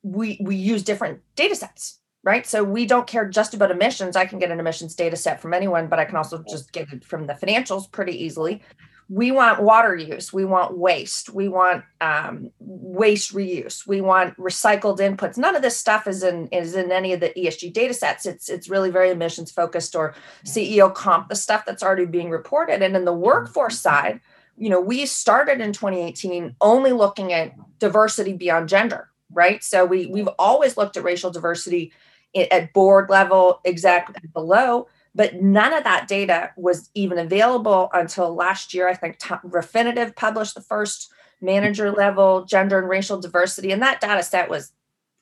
[0.02, 2.46] we we use different data sets, right?
[2.46, 4.16] So we don't care just about emissions.
[4.16, 6.92] I can get an emissions data set from anyone, but I can also just get
[6.92, 8.62] it from the financials pretty easily
[9.10, 10.32] we want water use.
[10.32, 11.34] We want waste.
[11.34, 13.88] We want um, waste reuse.
[13.88, 15.38] We want recycled inputs.
[15.38, 18.26] None of this stuff is in is in any of the esg data sets.
[18.26, 20.14] It's it's really very emissions focused or
[20.46, 22.82] ceo comp the stuff that's already being reported.
[22.82, 24.20] And in the workforce side
[24.62, 29.64] you know we started in 2018 only looking at diversity beyond gender right?
[29.64, 31.94] So we we've always looked at racial diversity
[32.36, 38.74] at board level exec below but none of that data was even available until last
[38.74, 38.88] year.
[38.88, 44.02] I think T- Refinitiv published the first manager level gender and racial diversity, and that
[44.02, 44.72] data set was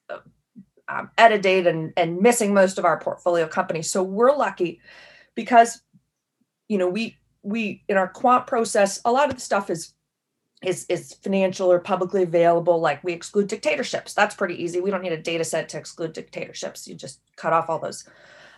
[0.10, 0.18] uh,
[0.88, 3.90] um, edited and, and missing most of our portfolio companies.
[3.90, 4.82] So we're lucky
[5.36, 5.82] because,
[6.68, 9.94] you know, we we in our quant process, a lot of the stuff is
[10.64, 12.80] is is financial or publicly available.
[12.80, 14.14] Like we exclude dictatorships.
[14.14, 14.82] That's pretty easy.
[14.82, 16.88] We don't need a data set to exclude dictatorships.
[16.88, 18.08] You just cut off all those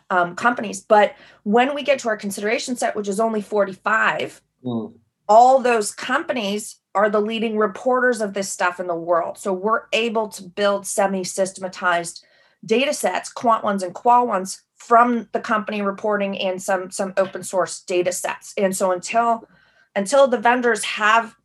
[0.09, 0.81] um, companies.
[0.81, 4.93] But when we get to our consideration set, which is only 45, mm.
[5.27, 9.37] all those companies are the leading reporters of this stuff in the world.
[9.37, 12.25] So we're able to build semi systematized
[12.65, 17.43] data sets, quant ones and qual ones from the company reporting and some some open
[17.43, 18.53] source data sets.
[18.57, 19.47] And so until
[19.95, 21.35] until the vendors have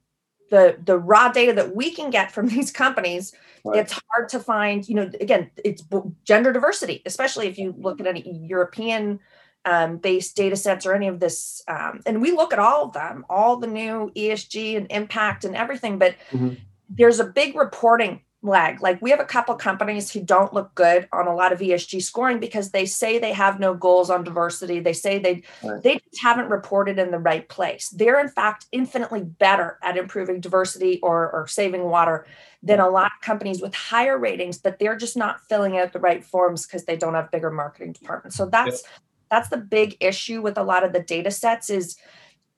[0.55, 3.81] the the raw data that we can get from these companies right.
[3.81, 5.83] it's hard to find you know again it's
[6.25, 9.19] gender diversity especially if you look at any european
[9.67, 12.93] um, based data sets or any of this um, and we look at all of
[12.93, 16.55] them all the new esg and impact and everything but mm-hmm.
[16.89, 18.83] there's a big reporting lag.
[18.83, 22.03] Like we have a couple companies who don't look good on a lot of ESG
[22.03, 24.81] scoring because they say they have no goals on diversity.
[24.81, 25.83] They say they right.
[25.83, 27.89] they just haven't reported in the right place.
[27.89, 32.27] They're in fact infinitely better at improving diversity or, or saving water
[32.63, 35.99] than a lot of companies with higher ratings, but they're just not filling out the
[36.01, 38.37] right forms because they don't have bigger marketing departments.
[38.37, 39.01] So that's yep.
[39.31, 41.97] that's the big issue with a lot of the data sets is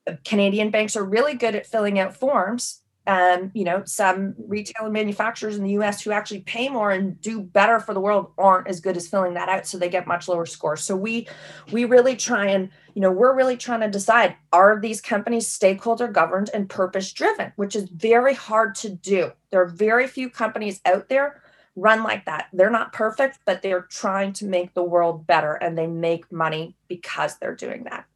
[0.08, 4.84] uh, Canadian banks are really good at filling out forms um, you know, some retail
[4.84, 8.32] and manufacturers in the US who actually pay more and do better for the world
[8.36, 9.66] aren't as good as filling that out.
[9.66, 10.82] So they get much lower scores.
[10.82, 11.28] So we
[11.70, 16.08] we really try and, you know, we're really trying to decide are these companies stakeholder
[16.08, 19.30] governed and purpose driven, which is very hard to do.
[19.50, 21.42] There are very few companies out there
[21.76, 22.48] run like that.
[22.52, 26.74] They're not perfect, but they're trying to make the world better and they make money
[26.88, 28.06] because they're doing that.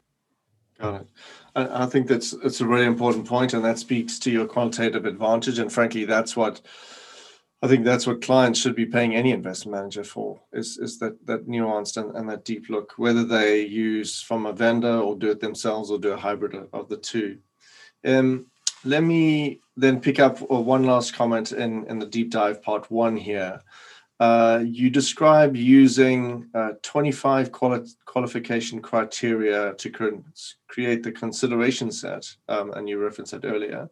[0.80, 1.08] Got it.
[1.54, 5.58] I, think that's it's a really important point, and that speaks to your qualitative advantage.
[5.58, 6.60] And frankly, that's what
[7.62, 11.26] I think that's what clients should be paying any investment manager for is, is that
[11.26, 15.30] that nuanced and, and that deep look, whether they use from a vendor or do
[15.30, 17.38] it themselves or do a hybrid of the two.
[18.04, 18.46] Um,
[18.82, 22.90] let me then pick up uh, one last comment in, in the deep dive part
[22.90, 23.60] one here.
[24.20, 30.20] Uh, you describe using uh, 25 quali- qualification criteria to cre-
[30.68, 33.88] create the consideration set, um, and you referenced that earlier.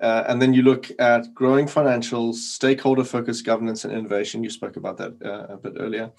[0.00, 4.42] Uh, and then you look at growing financials, stakeholder focused governance and innovation.
[4.42, 6.10] You spoke about that uh, a bit earlier.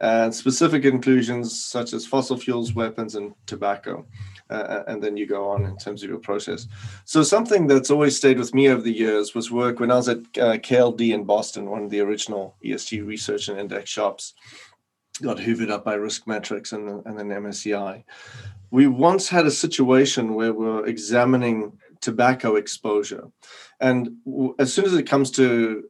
[0.00, 4.06] And specific inclusions such as fossil fuels, weapons, and tobacco
[4.50, 6.66] uh, and then you go on in terms of your process.
[7.04, 10.08] So something that's always stayed with me over the years was work when I was
[10.08, 14.34] at uh, KLD in Boston, one of the original ESG research and index shops,
[15.22, 18.04] got hoovered up by Riskmetrics and, and then MSCI.
[18.70, 23.28] We once had a situation where we we're examining tobacco exposure.
[23.80, 24.16] And
[24.58, 25.84] as soon as it comes to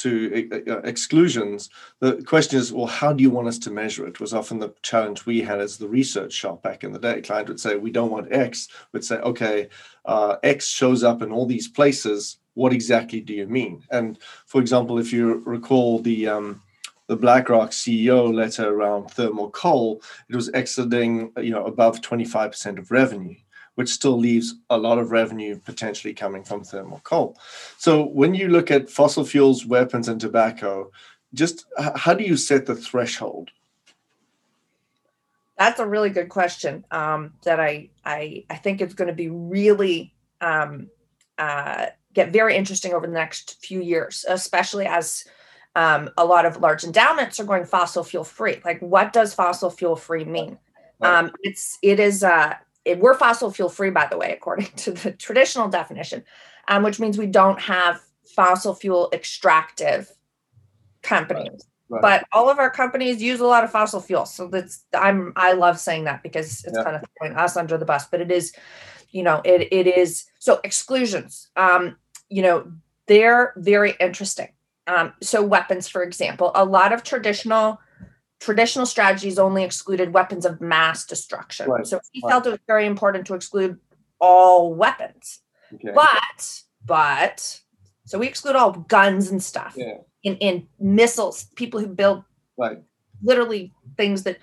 [0.00, 4.20] to uh, exclusions, the question is, well, how do you want us to measure it?
[4.20, 7.20] Was often the challenge we had as the research shop back in the day.
[7.20, 8.68] Client would say, we don't want X.
[8.92, 9.68] Would say, okay,
[10.04, 12.38] uh, X shows up in all these places.
[12.54, 13.82] What exactly do you mean?
[13.90, 16.62] And for example, if you recall the um,
[17.06, 22.92] the BlackRock CEO letter around thermal coal, it was exiting, you know, above 25% of
[22.92, 23.34] revenue
[23.80, 27.34] which still leaves a lot of revenue potentially coming from thermal coal.
[27.78, 30.92] So when you look at fossil fuels, weapons, and tobacco,
[31.32, 31.64] just
[31.96, 33.52] how do you set the threshold?
[35.56, 39.30] That's a really good question um, that I, I I think it's going to be
[39.30, 40.12] really
[40.42, 40.90] um,
[41.38, 45.24] uh, get very interesting over the next few years, especially as
[45.74, 48.60] um, a lot of large endowments are going fossil fuel free.
[48.62, 50.58] Like, what does fossil fuel free mean?
[51.00, 54.92] Um, it's it is uh, it, we're fossil fuel free, by the way, according to
[54.92, 56.24] the traditional definition,
[56.68, 58.00] um, which means we don't have
[58.34, 60.10] fossil fuel extractive
[61.02, 61.48] companies.
[61.50, 61.64] Right.
[61.92, 62.02] Right.
[62.02, 65.54] But all of our companies use a lot of fossil fuel, so that's I'm I
[65.54, 66.84] love saying that because it's yeah.
[66.84, 68.06] kind of throwing us under the bus.
[68.06, 68.52] But it is,
[69.10, 71.48] you know, it it is so exclusions.
[71.56, 71.96] Um,
[72.28, 72.70] you know,
[73.08, 74.50] they're very interesting.
[74.86, 77.80] Um, so weapons, for example, a lot of traditional
[78.40, 81.68] traditional strategies only excluded weapons of mass destruction.
[81.68, 81.86] Right.
[81.86, 82.30] So he right.
[82.30, 83.78] felt it was very important to exclude
[84.18, 85.40] all weapons.
[85.72, 85.92] Okay.
[85.94, 87.60] But, but,
[88.06, 89.98] so we exclude all guns and stuff yeah.
[90.24, 92.24] in, in missiles, people who build
[92.56, 92.78] right.
[93.22, 94.38] literally things that,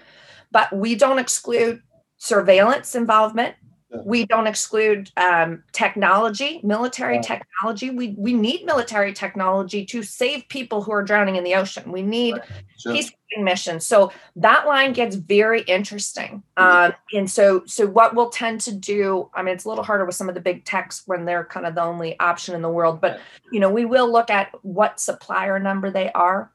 [0.51, 1.81] but we don't exclude
[2.17, 3.55] surveillance involvement
[3.89, 7.89] we don't exclude um, technology, military technology.
[7.89, 11.91] We we need military technology to save people who are drowning in the ocean.
[11.91, 12.43] We need right.
[12.77, 12.93] sure.
[12.93, 13.87] peacekeeping missions.
[13.87, 16.43] So that line gets very interesting.
[16.57, 19.29] Um, and so so what we'll tend to do.
[19.33, 21.65] I mean, it's a little harder with some of the big techs when they're kind
[21.65, 22.99] of the only option in the world.
[22.99, 23.21] But
[23.53, 26.51] you know, we will look at what supplier number they are.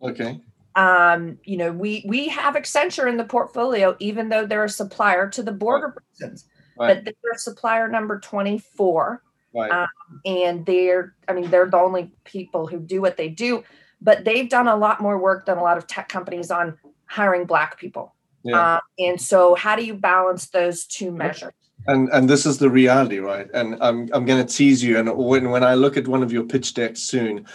[0.00, 0.40] Okay
[0.76, 5.28] um, you know, we we have Accenture in the portfolio, even though they're a supplier
[5.28, 6.46] to the border prisons
[6.80, 7.04] right.
[7.04, 9.22] but they're supplier number 24.
[9.54, 9.70] Right.
[9.70, 9.88] Um,
[10.24, 13.64] and they're, I mean, they're the only people who do what they do,
[14.00, 17.46] but they've done a lot more work than a lot of tech companies on hiring
[17.46, 18.14] Black people.
[18.42, 18.76] Yeah.
[18.76, 21.52] Um, and so, how do you balance those two measures?
[21.86, 23.48] And and this is the reality right?
[23.54, 24.98] And i'm i'm going to tease you.
[24.98, 27.46] And when when i look at one of your pitch decks soon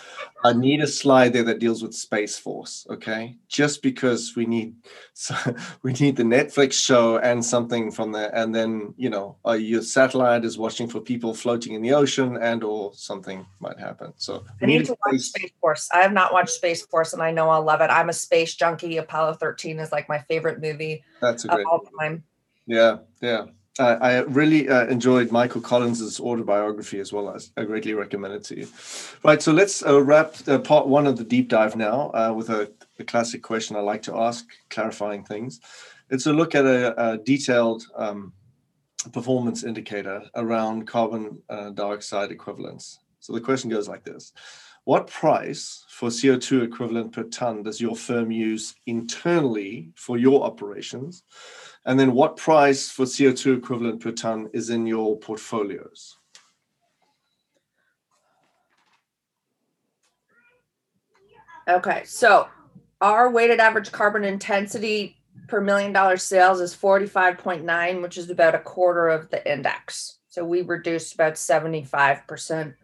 [0.44, 3.36] i need a slide there that deals with space force okay?
[3.48, 4.76] Just because we need
[5.14, 5.36] so
[5.84, 9.82] we need the netflix show and something from there and then you know uh, your
[9.82, 14.14] satellite is watching for people floating in the ocean and or something might happen.
[14.18, 15.90] So i need, need to watch space force.
[15.94, 17.90] I have not watched space force and i know i'll love it.
[17.90, 18.98] I'm a space junkie.
[18.98, 22.24] Apollo 13 is like my favorite movie that's a great all time.
[22.68, 23.46] Yeah yeah
[23.78, 28.44] uh, I really uh, enjoyed Michael Collins's autobiography as well as I greatly recommend it
[28.46, 28.68] to you.
[29.24, 32.50] Right, so let's uh, wrap uh, part one of the deep dive now uh, with
[32.50, 35.60] a, a, classic question I like to ask, clarifying things.
[36.10, 38.32] It's a look at a, a detailed um,
[39.12, 43.00] performance indicator around carbon uh, dioxide equivalents.
[43.20, 44.32] So the question goes like this
[44.86, 51.24] What price for CO2 equivalent per ton does your firm use internally for your operations?
[51.86, 56.18] And then what price for CO2 equivalent per ton is in your portfolios?
[61.68, 62.48] Okay, so
[63.02, 65.18] our weighted average carbon intensity
[65.48, 70.20] per million dollar sales is 45.9, which is about a quarter of the index.
[70.30, 72.76] So we reduced about 75%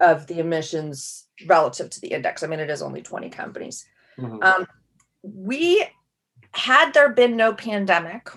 [0.00, 2.42] of the emissions relative to the index.
[2.42, 3.86] I mean, it is only 20 companies.
[4.18, 4.42] Mm-hmm.
[4.42, 4.66] Um,
[5.22, 5.86] we
[6.52, 8.30] had there been no pandemic,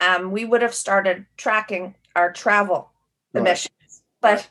[0.00, 2.90] um, we would have started tracking our travel
[3.32, 3.40] right.
[3.40, 4.02] emissions.
[4.20, 4.48] But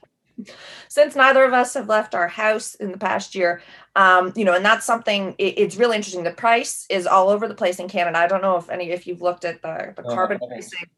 [0.88, 3.62] since neither of us have left our house in the past year,
[3.96, 5.36] um, you know, and that's something.
[5.38, 6.24] It, it's really interesting.
[6.24, 8.18] The price is all over the place in Canada.
[8.18, 10.48] I don't know if any if you've looked at the the oh, carbon okay.
[10.48, 10.90] pricing.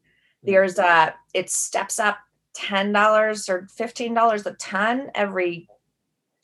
[0.42, 2.18] There's uh it steps up
[2.54, 5.68] ten dollars or fifteen dollars a ton every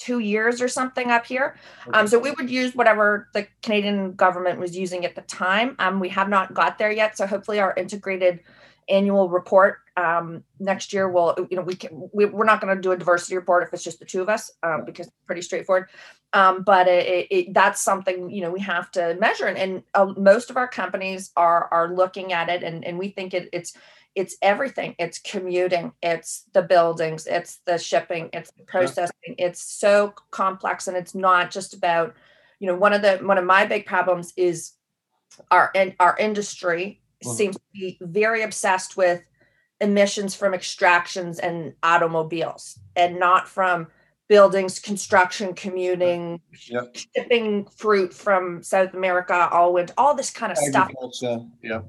[0.01, 1.57] two years or something up here.
[1.93, 5.77] Um, so we would use whatever the Canadian government was using at the time.
[5.79, 7.19] Um, we have not got there yet.
[7.19, 8.41] So hopefully our integrated
[8.89, 12.81] annual report um, next year will, you know, we can, we, are not going to
[12.81, 15.43] do a diversity report if it's just the two of us um, because it's pretty
[15.43, 15.91] straightforward.
[16.33, 19.47] Um, but it, it, that's something, you know, we have to measure.
[19.47, 23.09] And, and uh, most of our companies are, are looking at it and, and we
[23.09, 23.77] think it, it's,
[24.15, 24.95] it's everything.
[24.99, 25.93] It's commuting.
[26.03, 27.27] It's the buildings.
[27.27, 28.31] It's the shipping.
[28.33, 29.37] It's the processing.
[29.39, 32.15] It's so complex and it's not just about
[32.59, 34.73] you know one of the one of my big problems is
[35.51, 37.35] our and our industry mm-hmm.
[37.35, 39.23] seems to be very obsessed with
[39.81, 43.87] emissions from extractions and automobiles and not from
[44.29, 46.95] buildings construction commuting yep.
[46.95, 50.91] shipping fruit from south america all into all this kind of stuff.
[51.63, 51.81] Yeah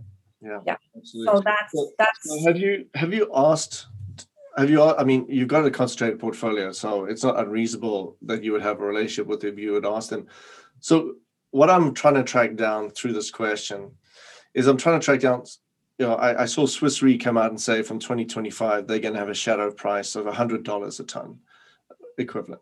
[0.42, 0.76] yeah yeah.
[0.98, 1.34] absolutely.
[1.34, 3.88] so that's so, that's so have you have you asked
[4.58, 8.52] have you i mean you've got a concentrated portfolio so it's not unreasonable that you
[8.52, 10.28] would have a relationship with if you would ask them.
[10.80, 11.16] So
[11.52, 13.92] what i'm trying to track down through this question
[14.54, 15.44] is i'm trying to track down
[15.98, 19.14] you know i, I saw swiss re come out and say from 2025 they're going
[19.14, 21.40] to have a shadow price of $100 a ton
[22.18, 22.62] equivalent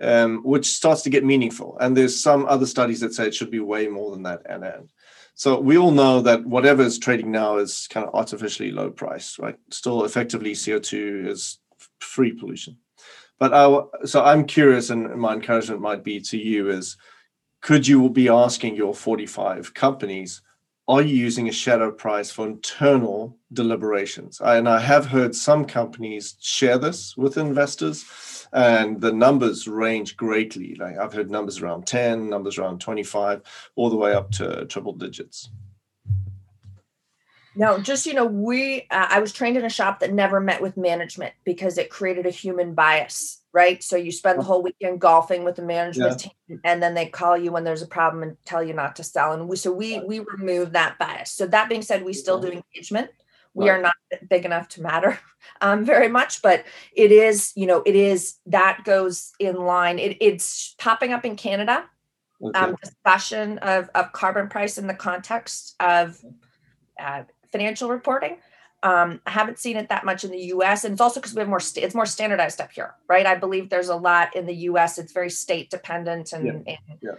[0.00, 1.76] um, which starts to get meaningful.
[1.80, 4.64] And there's some other studies that say it should be way more than that and,
[4.64, 4.88] and
[5.34, 9.38] so we all know that whatever is trading now is kind of artificially low price,
[9.38, 9.58] right?
[9.70, 11.58] Still, effectively, CO2 is
[11.98, 12.76] free pollution.
[13.38, 16.96] But our, so I'm curious, and my encouragement might be to you is,
[17.60, 20.40] could you be asking your 45 companies,
[20.86, 24.40] are you using a shadow price for internal deliberations?
[24.40, 28.02] And I have heard some companies share this with investors
[28.54, 30.76] and the numbers range greatly.
[30.76, 33.42] Like I've heard numbers around 10, numbers around 25,
[33.74, 35.50] all the way up to triple digits.
[37.56, 40.60] No, just you know, we uh, I was trained in a shop that never met
[40.60, 43.80] with management because it created a human bias, right?
[43.80, 46.30] So you spend the whole weekend golfing with the management yeah.
[46.48, 49.04] team, and then they call you when there's a problem and tell you not to
[49.04, 49.32] sell.
[49.32, 51.30] And we so we we remove that bias.
[51.30, 53.10] So that being said, we still do engagement
[53.54, 53.94] we are not
[54.28, 55.18] big enough to matter
[55.60, 60.16] um, very much but it is you know it is that goes in line it,
[60.20, 61.84] it's popping up in canada
[62.42, 62.58] okay.
[62.58, 66.22] um, discussion of, of carbon price in the context of
[67.00, 68.36] uh, financial reporting
[68.84, 70.84] um, I haven't seen it that much in the U.S.
[70.84, 71.58] and it's also because we have more.
[71.58, 73.24] St- it's more standardized up here, right?
[73.24, 74.98] I believe there's a lot in the U.S.
[74.98, 76.52] It's very state dependent, and, yeah.
[76.52, 77.12] and yeah.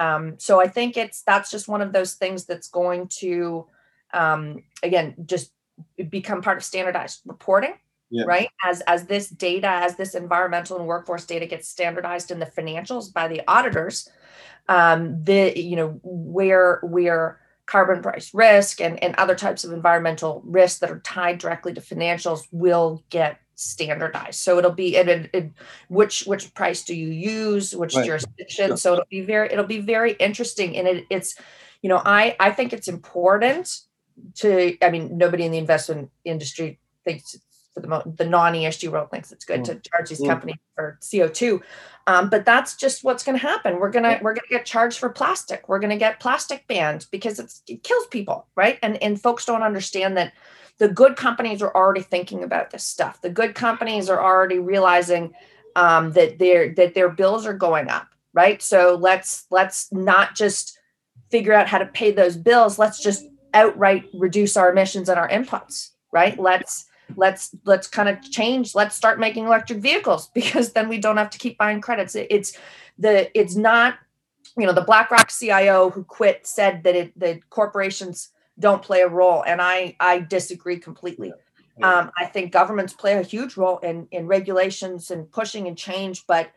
[0.00, 3.66] Um, so I think it's that's just one of those things that's going to,
[4.12, 5.52] um, again, just
[6.08, 7.74] become part of standardized reporting
[8.12, 8.24] yeah.
[8.26, 8.48] right?
[8.62, 13.12] As as this data as this environmental and workforce data gets standardized in the financials
[13.12, 14.08] by the auditors
[14.68, 20.42] um the you know where where carbon price risk and and other types of environmental
[20.44, 24.40] risks that are tied directly to financials will get standardized.
[24.40, 25.50] So it'll be it, it, it
[25.88, 28.04] which which price do you use which right.
[28.04, 28.76] jurisdiction?
[28.76, 30.76] So it'll be very it'll be very interesting.
[30.76, 31.34] And it, it's
[31.80, 33.80] you know i i think it's important
[34.34, 37.38] to i mean nobody in the investment industry thinks
[37.74, 39.64] for the, the non-esg world thinks it's good mm.
[39.64, 40.28] to charge these mm.
[40.28, 41.60] companies for co2
[42.08, 43.78] um, but that's just what's going to happen.
[43.78, 45.68] We're going to we're going to get charged for plastic.
[45.68, 47.38] We're going to get plastic banned because
[47.68, 48.76] it kills people right?
[48.82, 50.32] And and folks don't understand that
[50.78, 53.20] the good companies are already thinking about this stuff.
[53.20, 55.32] The good companies are already realizing
[55.76, 58.62] um, that their that their bills are going up right?
[58.62, 60.78] So let's let's not just
[61.30, 62.78] figure out how to pay those bills.
[62.78, 63.24] Let's just
[63.54, 66.38] outright reduce our emissions and our inputs right?
[66.38, 66.86] Let's
[67.16, 71.30] let's let's kind of change let's start making electric vehicles because then we don't have
[71.30, 72.14] to keep buying credits.
[72.14, 72.56] It's
[72.98, 73.98] the it's not
[74.56, 78.28] you know the blackrock cio who quit said that it the corporations
[78.58, 81.32] don't play a role and i i disagree completely.
[81.82, 86.26] Um, i think governments play a huge role in in regulations and pushing and change
[86.26, 86.50] but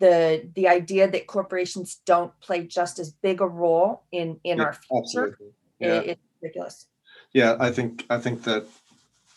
[0.00, 4.64] the the idea that corporations don't play just as big a role in in yeah,
[4.64, 5.38] our future
[5.78, 6.00] yeah.
[6.00, 6.87] it, ridiculous.
[7.33, 8.65] Yeah, I think I think that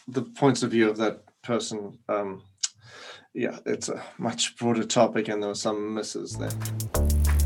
[0.09, 2.43] the points of view of that person, um,
[3.35, 6.53] yeah, it's a much broader topic, and there were some misses there.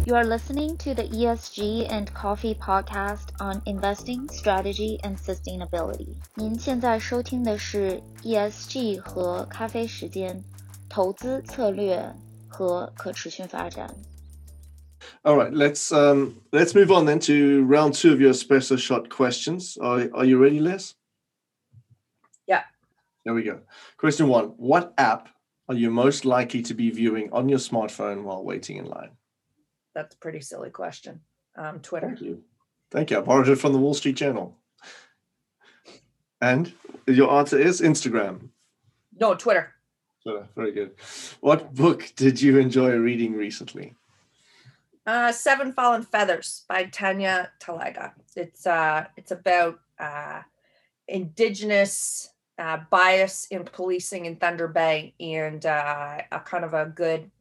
[0.07, 6.15] You are listening to the ESG and Coffee podcast on investing, strategy, and sustainability.
[6.37, 10.45] 您现在收听的是 ESG 和咖啡时间，
[10.89, 12.15] 投资策略
[12.49, 13.93] 和可持续发展。
[15.26, 19.10] All right, let's um, let's move on then to round two of your espresso shot
[19.10, 19.78] questions.
[19.82, 20.96] Are are you ready, Liz?
[22.48, 22.64] Yeah.
[23.26, 23.62] There we go.
[23.98, 25.30] Question one: What app
[25.70, 29.12] are you most likely to be viewing on your smartphone while waiting in line?
[29.94, 31.22] That's a pretty silly question.
[31.56, 32.08] Um, Twitter.
[32.08, 32.44] Thank you.
[32.92, 33.18] Thank you.
[33.18, 34.58] I borrowed it from the Wall Street Journal.
[36.42, 36.74] And
[37.08, 38.50] your answer is Instagram.
[39.20, 39.74] No, Twitter.
[40.24, 40.48] Twitter.
[40.56, 40.96] Very good.
[41.40, 43.96] What book did you enjoy reading recently?
[45.06, 48.14] Uh, Seven Fallen Feathers by Tanya Talaga.
[48.36, 50.42] It's uh, it's about uh,
[51.08, 52.30] indigenous
[52.60, 57.32] uh, bias in policing in Thunder Bay and uh, a kind of a good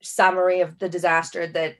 [0.00, 1.76] summary of the disaster that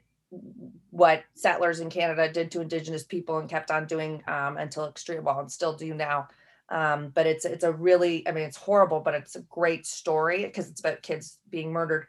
[0.90, 5.24] what settlers in Canada did to Indigenous people and kept on doing um, until extreme,
[5.24, 6.28] well, and still do now.
[6.68, 10.44] Um, but it's it's a really, I mean, it's horrible, but it's a great story
[10.44, 12.06] because it's about kids being murdered.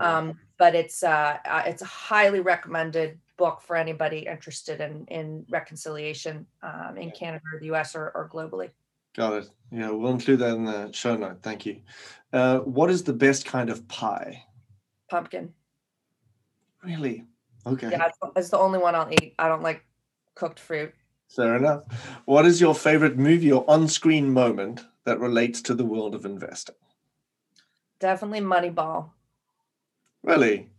[0.00, 5.44] Um, but it's uh, uh, it's a highly recommended book for anybody interested in in
[5.50, 7.94] reconciliation um, in Canada or the U.S.
[7.94, 8.70] or, or globally.
[9.14, 9.50] Got it.
[9.70, 11.42] Yeah, we'll include that in the show note.
[11.42, 11.80] Thank you.
[12.32, 14.44] Uh, what is the best kind of pie?
[15.10, 15.52] Pumpkin.
[16.82, 17.26] Really?
[17.66, 17.90] Okay.
[17.90, 19.34] Yeah, it's, it's the only one I'll eat.
[19.38, 19.84] I don't like
[20.34, 20.94] cooked fruit.
[21.28, 21.84] Fair enough.
[22.24, 26.74] What is your favorite movie or on-screen moment that relates to the world of investing?
[28.00, 29.10] Definitely Moneyball.
[30.22, 30.70] Really?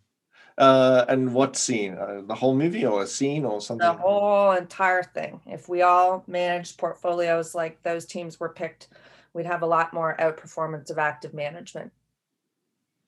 [0.57, 1.95] Uh, and what scene?
[1.95, 3.87] Uh, the whole movie or a scene or something?
[3.87, 5.41] The whole entire thing.
[5.47, 8.89] If we all managed portfolios like those teams were picked,
[9.33, 11.91] we'd have a lot more outperformance of active management.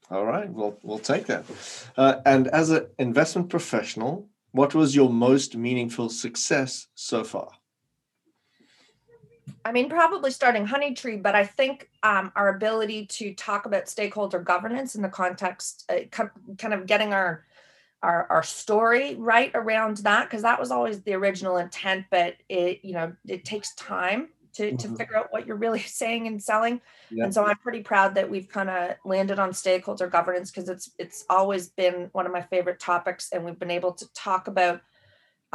[0.09, 1.45] All right, we'll we'll take that.
[1.97, 7.49] Uh, and as an investment professional, what was your most meaningful success so far?
[9.63, 14.39] I mean, probably starting Honeytree, but I think um, our ability to talk about stakeholder
[14.39, 17.45] governance in the context, uh, kind of getting our
[18.03, 22.79] our, our story right around that, because that was always the original intent, but it
[22.83, 24.77] you know it takes time to, mm-hmm.
[24.77, 26.81] to figure out what you're really saying and selling.
[27.09, 27.25] Yeah.
[27.25, 30.91] And so I'm pretty proud that we've kind of landed on stakeholder governance because it's
[30.97, 34.81] it's always been one of my favorite topics, and we've been able to talk about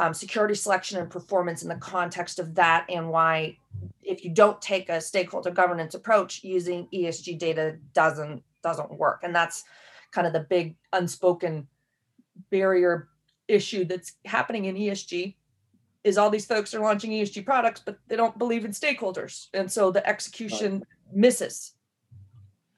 [0.01, 3.55] um, security selection and performance in the context of that, and why
[4.01, 9.33] if you don't take a stakeholder governance approach, using ESG data doesn't doesn't work, and
[9.33, 9.63] that's
[10.11, 11.67] kind of the big unspoken
[12.49, 13.09] barrier
[13.47, 15.35] issue that's happening in ESG
[16.03, 19.49] is all these folks are launching ESG products, but they don't believe in stakeholders.
[19.53, 20.83] And so the execution right.
[21.13, 21.73] misses.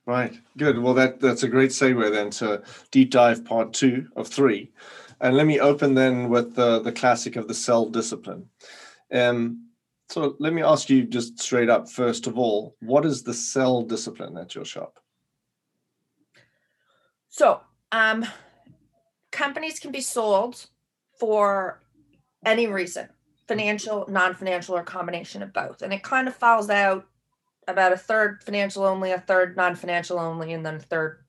[0.05, 0.37] Right.
[0.57, 0.77] Good.
[0.79, 4.69] Well, that that's a great segue then to deep dive part two of three,
[5.23, 8.49] and let me open then with the the classic of the sell discipline.
[9.11, 9.69] Um,
[10.09, 11.89] so let me ask you just straight up.
[11.89, 14.99] First of all, what is the sell discipline at your shop?
[17.29, 17.61] So,
[17.91, 18.25] um,
[19.31, 20.67] companies can be sold
[21.19, 21.81] for
[22.45, 23.09] any reason
[23.47, 25.81] financial, non financial, or combination of both.
[25.81, 27.07] And it kind of falls out
[27.67, 31.22] about a third financial only, a third non financial only, and then a third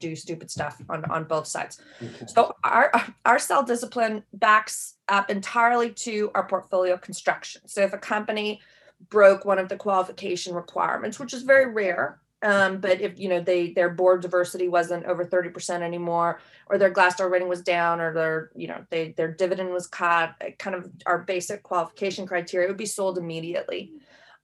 [0.00, 1.80] do stupid stuff on, on both sides.
[2.02, 2.26] Okay.
[2.26, 2.90] So our
[3.24, 7.62] our sell discipline backs up entirely to our portfolio construction.
[7.66, 8.60] So if a company
[9.08, 13.40] broke one of the qualification requirements, which is very rare, um, but if you know
[13.40, 18.14] they their board diversity wasn't over 30% anymore, or their Glassdoor rating was down, or
[18.14, 22.78] their you know they their dividend was cut, kind of our basic qualification criteria would
[22.78, 23.92] be sold immediately.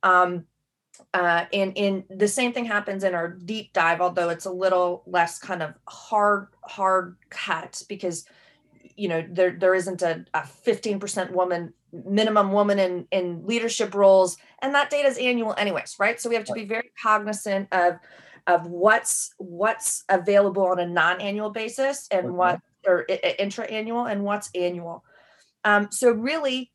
[0.03, 0.45] Um,
[1.15, 5.03] uh, and in the same thing happens in our deep dive, although it's a little
[5.07, 8.25] less kind of hard hard cut because
[8.97, 14.37] you know there there isn't a, a 15% woman minimum woman in in leadership roles
[14.61, 16.21] and that data is annual anyways right?
[16.21, 17.99] So we have to be very cognizant of
[18.47, 22.31] of what's what's available on a non-annual basis and okay.
[22.31, 23.07] what or
[23.39, 25.05] intra-annual and what's annual.
[25.65, 26.71] Um, so really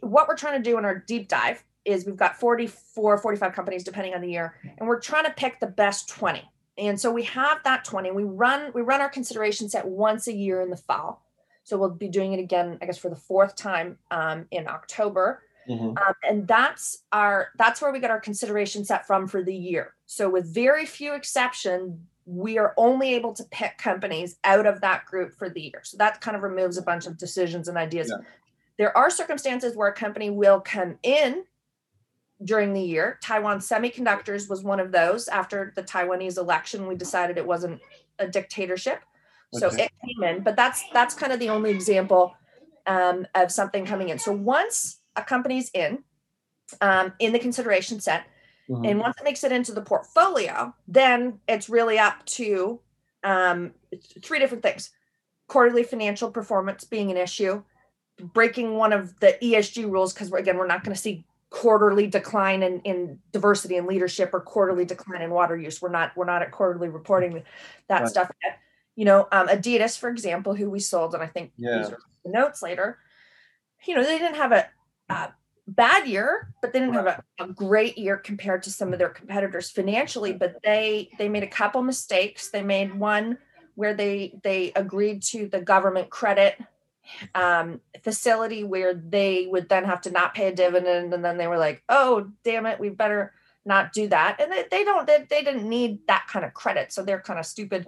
[0.00, 3.84] what we're trying to do in our deep dive is we've got 44 45 companies
[3.84, 6.42] depending on the year and we're trying to pick the best 20
[6.78, 10.32] and so we have that 20 we run we run our consideration set once a
[10.32, 11.22] year in the fall
[11.64, 15.42] so we'll be doing it again, I guess, for the fourth time um, in October.
[15.68, 15.90] Mm-hmm.
[15.90, 19.94] Um, and that's our that's where we get our consideration set from for the year.
[20.06, 25.04] So with very few exception, we are only able to pick companies out of that
[25.06, 25.82] group for the year.
[25.84, 28.08] So that kind of removes a bunch of decisions and ideas.
[28.10, 28.24] Yeah.
[28.76, 31.44] There are circumstances where a company will come in
[32.44, 33.18] during the year.
[33.22, 35.28] Taiwan Semiconductors was one of those.
[35.28, 37.80] After the Taiwanese election, we decided it wasn't
[38.18, 39.02] a dictatorship.
[39.50, 39.84] So Okay.
[39.84, 42.34] it came in, but that's that's kind of the only example
[42.86, 44.18] um, of something coming in.
[44.18, 46.04] So once a company's in,
[46.80, 48.24] um, in the consideration set,
[48.68, 48.90] Mhm.
[48.90, 52.80] and once it makes it into the portfolio, then it's really up to
[53.24, 53.74] um,
[54.22, 54.90] three different things:
[55.48, 57.62] quarterly financial performance being an issue,
[58.18, 62.62] breaking one of the ESG rules because again, we're not going to see quarterly decline
[62.62, 65.82] in, in diversity and leadership or quarterly decline in water use.
[65.82, 67.42] We're not we're not at quarterly reporting
[67.88, 68.08] that Right.
[68.08, 68.58] stuff yet.
[68.96, 71.78] You know, um, Adidas, for example, who we sold, and I think Yeah.
[71.78, 72.98] these are the notes later.
[73.84, 74.66] You know, they didn't have a,
[75.10, 75.34] a
[75.68, 79.10] bad year, but they didn't have a, a great year compared to some of their
[79.10, 80.32] competitors financially.
[80.32, 82.48] But they they made a couple mistakes.
[82.48, 83.36] They made one
[83.74, 86.58] where they they agreed to the government credit
[87.34, 91.46] um, facility where they would then have to not pay a dividend, and then they
[91.46, 93.32] were like, "Oh, damn it, we better
[93.64, 96.92] not do that." And they, they don't they, they didn't need that kind of credit,
[96.92, 97.86] so they're kind of stupid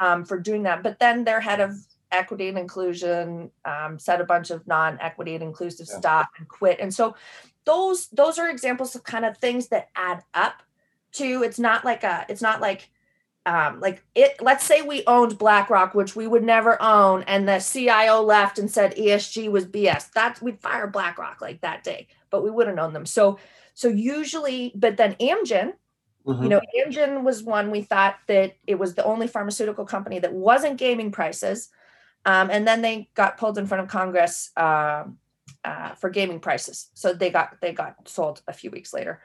[0.00, 0.82] um, for doing that.
[0.82, 1.72] But then their head of
[2.12, 5.98] equity and inclusion um, said a bunch of non-equity and inclusive Yeah.
[5.98, 6.78] stuff and quit.
[6.80, 7.16] And so
[7.64, 10.62] those those are examples of kind of things that add up
[11.12, 11.42] to.
[11.42, 12.24] It's not like a.
[12.28, 12.90] It's not like
[13.46, 17.58] um, like it let's say we owned blackrock which we would never own and the
[17.58, 22.42] cio left and said esg was bs that's we'd fire blackrock like that day but
[22.42, 23.06] we wouldn't own them.
[23.06, 23.38] So
[23.74, 25.74] so usually but then amgen
[26.26, 26.42] Mhm.
[26.42, 30.32] you know amgen was one we thought that it was the only pharmaceutical company that
[30.32, 31.68] wasn't gaming prices
[32.24, 35.18] um, and then they got pulled in front of congress um,
[35.64, 36.88] uh, for gaming prices.
[36.94, 39.20] So they got they got sold a few weeks later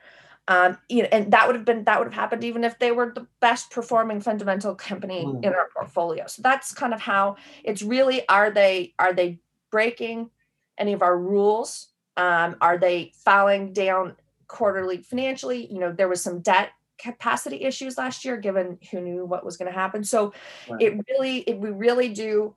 [0.50, 2.92] um, you know, and that would have been that would have happened even if they
[2.92, 5.44] were the best performing fundamental company Mm.
[5.46, 6.26] in our portfolio.
[6.28, 9.40] So that's kind of how it's really are they are they
[9.72, 10.32] breaking
[10.80, 11.90] any of our rules?
[12.18, 14.16] Um, are they falling down
[14.48, 15.72] quarterly financially?
[15.72, 19.56] You know, there was some debt capacity issues last year, given who knew what was
[19.56, 20.04] going to happen.
[20.04, 20.34] So
[20.68, 20.82] Right.
[20.82, 22.56] it really, it, we really do.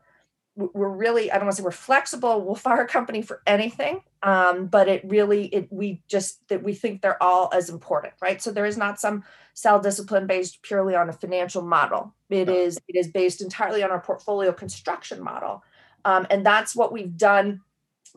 [0.55, 2.45] We're really, I don't want to say we're flexible.
[2.45, 6.75] We'll fire a company for anything, um, but it really, it we just that we
[6.75, 8.43] think they're all as important, right?
[8.43, 9.25] So there is not some
[9.55, 12.15] sell discipline based purely on a financial model.
[12.29, 12.55] It Yeah.
[12.55, 15.65] is it is based entirely on our portfolio construction model,
[16.05, 17.63] um, and that's what we've done.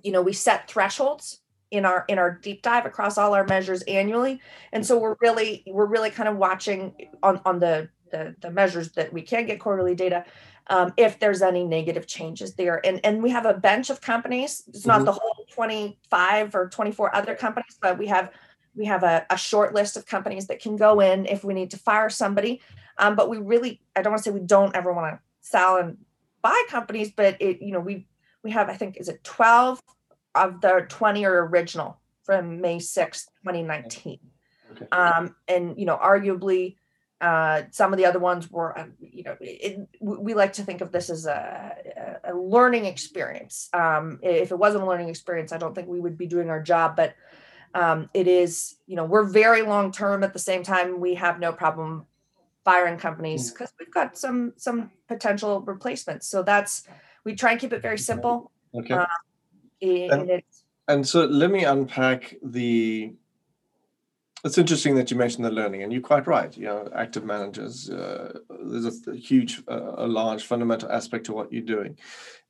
[0.04, 1.40] You know, we set thresholds
[1.72, 4.42] in our in our deep dive across all our measures annually,
[4.74, 8.92] and so we're really we're really kind of watching on on the the, the measures
[8.92, 10.26] that we can get quarterly data
[10.68, 12.82] um, if there's any negative changes there.
[12.86, 14.64] And, and we have a bench of companies.
[14.68, 15.06] It's not Mhm.
[15.06, 18.32] the whole 25 or 24 other companies, but we have
[18.76, 21.72] we have a, a short list of companies that can go in if we need
[21.72, 22.62] to fire somebody.
[22.98, 25.78] Um, but we really, I don't want to say we don't ever want to sell
[25.78, 25.98] and
[26.42, 28.08] buy companies, but it, you know, we
[28.44, 29.82] we have, I think, is it 12
[30.36, 34.20] of the 20 are original from May 6th, 2019.
[34.72, 34.88] Okay.
[34.92, 36.76] Um, and you know, arguably
[37.22, 40.82] uh, some of the other ones were, um, you know, it, we like to think
[40.82, 43.70] of this as a, a learning experience.
[43.74, 46.62] Um, if it wasn't a learning experience, I don't think we would be doing our
[46.62, 46.96] job.
[46.96, 47.16] But
[47.74, 50.24] um, it is, you know, we're very long term.
[50.24, 52.06] At the same time, we have no problem
[52.64, 56.28] firing companies because we've got some some potential replacements.
[56.28, 56.84] So that's
[57.24, 58.52] we try and keep it very simple.
[58.78, 58.94] Okay.
[58.94, 59.06] Uh,
[59.82, 60.44] and And-
[60.88, 63.14] And so let me unpack the.
[64.46, 66.56] It's interesting that you mentioned the learning, and you're quite right.
[66.56, 71.34] You know, active managers, uh, there's a, th- huge, uh, a large fundamental aspect to
[71.34, 71.98] what you're doing.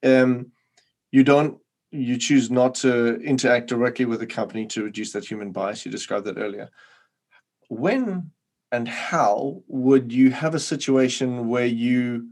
[0.03, 0.51] Um,
[1.11, 1.57] you don't,
[1.91, 5.85] you choose not to interact directly with the company to reduce that human bias.
[5.85, 6.69] You described that earlier.
[7.69, 8.31] When
[8.73, 12.27] and how would you have a situation where you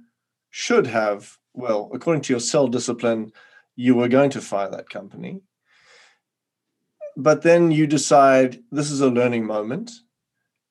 [0.49, 3.31] should have, well, according to your sell discipline,
[3.77, 5.39] you were going to fire that company?
[7.15, 9.91] But then you decide this is a learning moment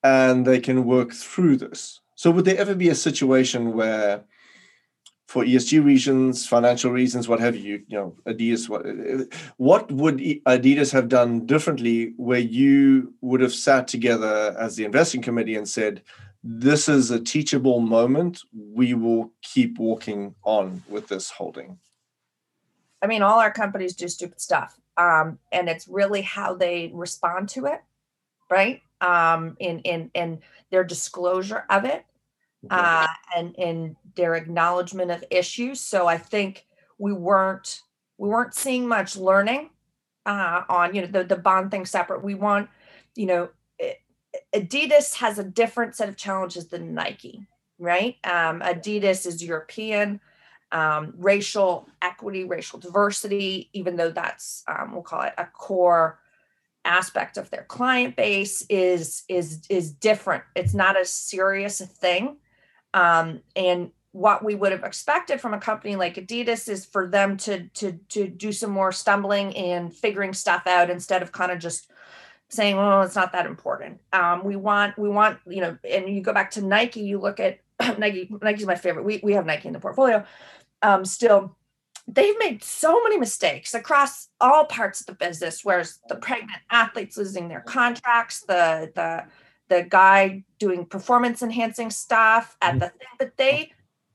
[0.03, 2.01] and they can work through this.
[2.15, 4.23] So, would there ever be a situation where,
[5.27, 8.85] for ESG reasons, financial reasons, what have you, you know, Adidas, what,
[9.57, 15.21] what would Adidas have done differently where you would have sat together as the investing
[15.21, 16.03] committee and said,
[16.43, 18.41] this is a teachable moment.
[18.53, 21.79] We will keep walking on with this holding.
[23.01, 24.77] I mean, all our companies do stupid stuff.
[24.97, 27.81] Um, and it's really how they respond to it,
[28.49, 28.81] right?
[29.01, 30.39] Um, in in in
[30.71, 32.05] their disclosure of it,
[32.69, 35.81] uh, and in their acknowledgement of issues.
[35.81, 36.65] So I think
[36.97, 37.81] we weren't
[38.17, 39.71] we weren't seeing much learning
[40.25, 42.23] uh, on you know the the bond thing separate.
[42.23, 42.69] We want
[43.15, 43.49] you know
[44.53, 47.45] Adidas has a different set of challenges than Nike,
[47.79, 48.15] right?
[48.23, 50.19] Um, Adidas is European
[50.73, 56.19] um, racial equity, racial diversity, even though that's um, we'll call it a core
[56.83, 60.43] aspect of their client base, is is is different.
[60.55, 62.37] It's not as serious a thing,
[62.93, 67.37] um, and what we would have expected from a company like Adidas is for them
[67.37, 71.59] to to to do some more stumbling and figuring stuff out instead of kind of
[71.59, 71.91] just
[72.49, 76.21] saying, "Well, it's not that important." Um, we want we want you know, and you
[76.21, 77.01] go back to Nike.
[77.01, 77.59] You look at
[77.99, 78.29] Nike.
[78.41, 79.05] Nike's my favorite.
[79.05, 80.25] We we have Nike in the portfolio.
[80.83, 81.57] Um, still,
[82.07, 85.61] they've made so many mistakes across all parts of the business.
[85.63, 89.25] Whereas the pregnant athletes losing their contracts, the the
[89.69, 92.79] the guy doing performance enhancing stuff at mm-hmm.
[92.79, 93.71] the thing, but they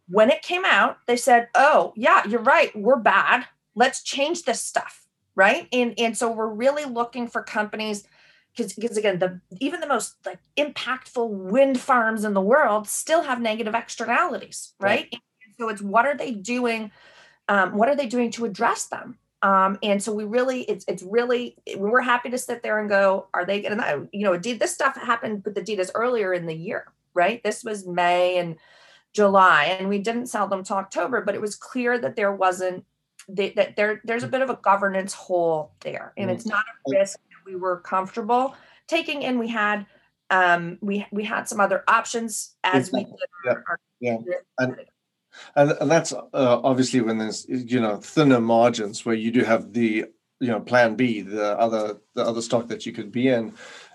[0.08, 2.70] when it came out, they said, "Oh, yeah, you're right.
[2.76, 3.46] We're bad.
[3.74, 5.68] Let's change this stuff." Right?
[5.72, 8.06] And and so we're really looking for companies
[8.56, 13.22] because because again, the even the most like impactful wind farms in the world still
[13.22, 15.08] have negative externalities, right?
[15.12, 15.22] right.
[15.58, 16.90] So it's what are they doing?
[17.48, 19.18] Um, what are they doing to address them?
[19.42, 22.88] Um, and so we really, it's it's really, we were happy to sit there and
[22.88, 26.46] go, are they to, you know, did this stuff happened with the Adidas earlier in
[26.46, 27.42] the year, right?
[27.44, 28.56] This was May and
[29.12, 32.84] July and we didn't sell them to October, but it was clear that there wasn't
[33.28, 36.90] they, that there there's a bit of a governance hole there and it's not a
[36.90, 36.98] mm.
[36.98, 38.54] risk that we were comfortable
[38.86, 39.84] taking and we had
[40.30, 44.16] um we we had some other options as we did yeah, our, yeah.
[44.58, 44.76] And,
[45.56, 49.72] and, and that's uh, obviously when there's you know thinner margins where you do have
[49.72, 50.04] the
[50.40, 53.52] you know plan b the other the other stock that you could be in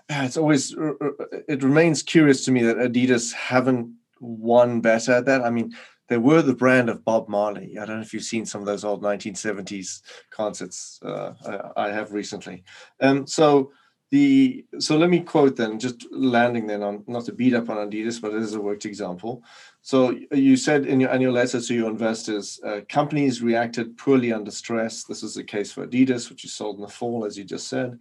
[0.10, 5.26] it's always uh, uh, it remains curious to me that adidas haven't won better at
[5.26, 5.41] that.
[5.41, 5.74] I mean,
[6.10, 7.78] they were the brand of Bob Marley.
[7.78, 11.34] I don't know if you've seen some of those old 1970s concerts uh,
[11.76, 12.64] I, I, have recently.
[13.00, 13.72] Um, so
[14.12, 17.78] the so let me quote then, just landing then on not to beat up on
[17.78, 19.44] Adidas, but it is a worked example.
[19.84, 24.50] So you said in your annual letter to your investors, uh, companies reacted poorly under
[24.50, 25.04] stress.
[25.04, 27.68] This is the case for Adidas, which you sold in the fall, as you just
[27.68, 28.00] said.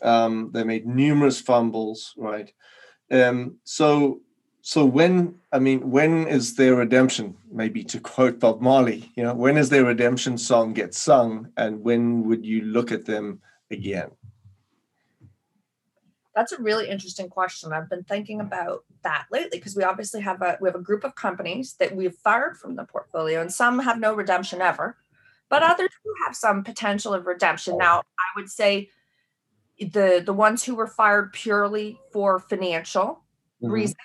[0.00, 2.50] Um, they made numerous fumbles, right?
[3.10, 4.22] Um, so
[4.62, 9.34] so when i mean when is their redemption maybe to quote bob marley you know
[9.34, 13.40] when is their redemption song get sung and when would you look at them
[13.70, 14.10] again
[16.40, 20.40] that's a really interesting question i've been thinking about that lately because we obviously have
[20.42, 23.78] a we have a group of companies that we've fired from the portfolio and some
[23.78, 24.96] have no redemption ever
[25.48, 28.88] but others do have some potential of redemption now i would say
[29.78, 33.22] the the ones who were fired purely for financial
[33.62, 33.72] mm-hmm.
[33.72, 33.96] reasons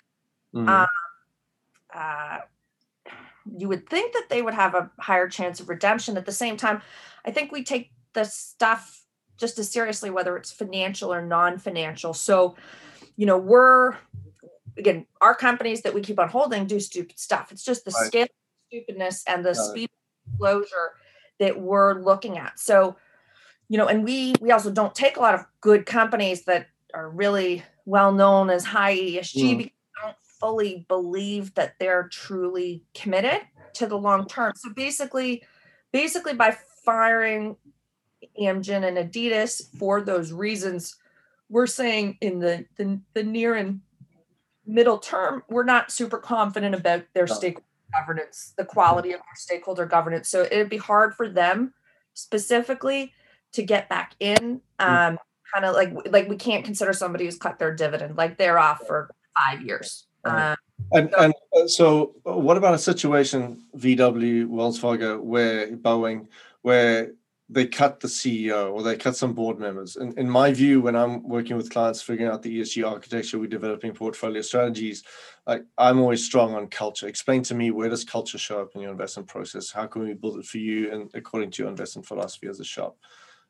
[0.56, 0.70] Mm-hmm.
[0.70, 0.88] Um,
[1.94, 2.40] uh,
[3.58, 6.18] you would think that they would have a higher chance of redemption.
[6.18, 6.82] At the same time,
[7.26, 9.05] I think we take the stuff
[9.38, 12.14] just as seriously, whether it's financial or non financial.
[12.14, 12.56] So,
[13.16, 13.96] you know, we're,
[14.78, 17.52] again, our companies that we keep on holding do stupid stuff.
[17.52, 18.08] It's just the right.
[18.08, 18.28] scale
[18.68, 20.94] stupidness and the Got speed of closure
[21.40, 22.60] that we're looking at.
[22.60, 22.96] So,
[23.68, 27.10] you know, and we we also don't take a lot of good companies that are
[27.10, 29.58] really well known as high ESG mm.
[29.58, 33.42] because we don't fully believe that they're truly committed
[33.74, 34.54] to the long term.
[34.56, 35.44] So basically,
[35.92, 37.58] basically by firing
[38.40, 40.96] Amgen and Adidas for those reasons,
[41.50, 43.82] we're saying in the the, the near and
[44.66, 47.66] middle term, we're not super confident about their stakeholder
[47.98, 50.30] governance, the quality of their stakeholder governance.
[50.30, 51.74] So it'd be hard for them
[52.14, 53.14] specifically
[53.54, 54.62] to get back in.
[54.80, 55.10] Mm.
[55.10, 55.20] Um,
[55.54, 58.86] kind of like like we can't consider somebody who's cut their dividend, like they're off
[58.86, 60.08] for five years.
[60.26, 60.56] Uh,
[60.92, 66.28] and and uh, so, what about a situation, VW, Wells Fargo, where Boeing,
[66.62, 67.12] where
[67.48, 69.96] they cut the CEO or they cut some board members?
[69.96, 73.48] And in my view, when I'm working with clients figuring out the ESG architecture, we're
[73.48, 75.04] developing portfolio strategies.
[75.46, 77.08] I, I'm always strong on culture.
[77.08, 79.72] Explain to me where does culture show up in your investment process?
[79.72, 82.66] How can we build it for you and according to your investment philosophy as a
[82.66, 82.98] shop?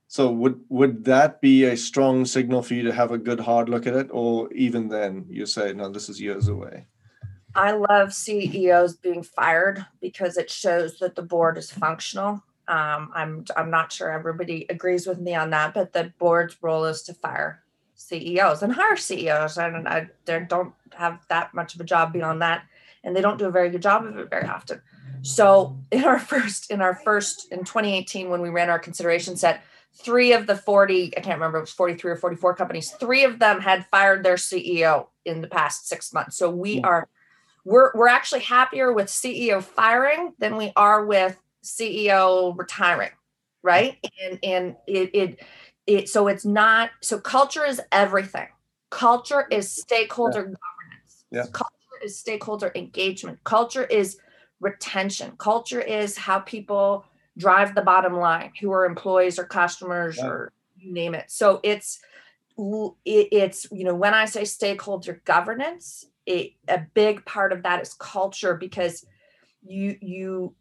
[0.08, 3.70] So would would that be a strong signal for you to have a good hard
[3.70, 6.86] look at it, or even then you say no, this is years away?
[7.56, 12.44] I love CEOs being fired because it shows that the board is functional.
[12.68, 16.86] Um, I'm I'm not sure everybody agrees with me on that, but the board's role
[16.86, 17.64] is to fire
[17.96, 22.42] CEOs and hire CEOs, and I they don't have that much of a job beyond
[22.42, 22.64] that,
[23.04, 24.82] and they don't do a very good job of it very often.
[25.22, 29.64] So in our first in our first in 2018 when we ran our consideration set
[29.96, 33.40] three of the 40, I can't remember, it was 43 or 44 companies, three of
[33.40, 36.38] them had fired their CEO in the past six months.
[36.38, 36.86] So we hmm.
[36.86, 37.08] are,
[37.64, 43.12] we're, we're actually happier with CEO firing than we are with CEO retiring.
[43.64, 43.98] Right.
[44.24, 45.40] And, and it, it,
[45.88, 48.48] it, so it's not, so culture is everything.
[48.92, 50.44] Culture is stakeholder yeah.
[50.44, 51.26] governance.
[51.32, 51.46] Yeah.
[51.52, 53.44] Culture is stakeholder engagement.
[53.44, 54.18] Culture is
[54.60, 55.34] retention.
[55.38, 57.06] Culture is how people
[57.38, 60.28] drive the bottom line who are employees or customers yeah.
[60.28, 62.00] or you name it so it's
[63.06, 67.94] it's you know when i say stakeholder governance it, a big part of that is
[67.94, 69.06] culture because
[69.62, 70.56] you you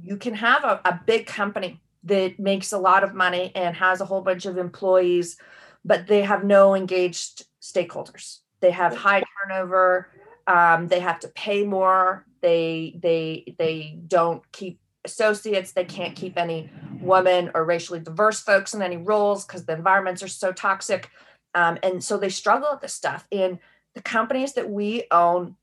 [0.00, 4.00] you can have a, a big company that makes a lot of money and has
[4.00, 5.36] a whole bunch of employees,
[5.84, 8.38] but they have no engaged stakeholders.
[8.60, 10.08] They have high turnover.
[10.46, 12.26] Um, they have to pay more.
[12.40, 15.72] They they they don't keep associates.
[15.72, 16.70] They can't keep any
[17.00, 21.10] women or racially diverse folks in any roles because the environments are so toxic.
[21.54, 23.26] Um, and so they struggle with this stuff.
[23.30, 23.58] And
[23.94, 25.56] the companies that we own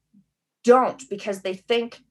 [0.64, 2.02] don't because they think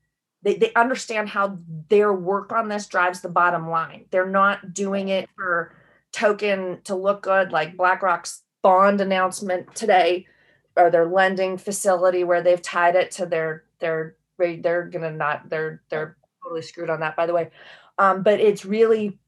[0.43, 1.59] they, they understand how
[1.89, 4.07] their work on this drives the bottom line.
[4.11, 5.75] They're not doing it for
[6.13, 10.27] token to look good, like BlackRock's bond announcement today,
[10.77, 15.83] or their lending facility where they've tied it to their their they're gonna not they're
[15.91, 17.51] they're totally screwed on that by the way.
[17.99, 19.19] Um, but it's really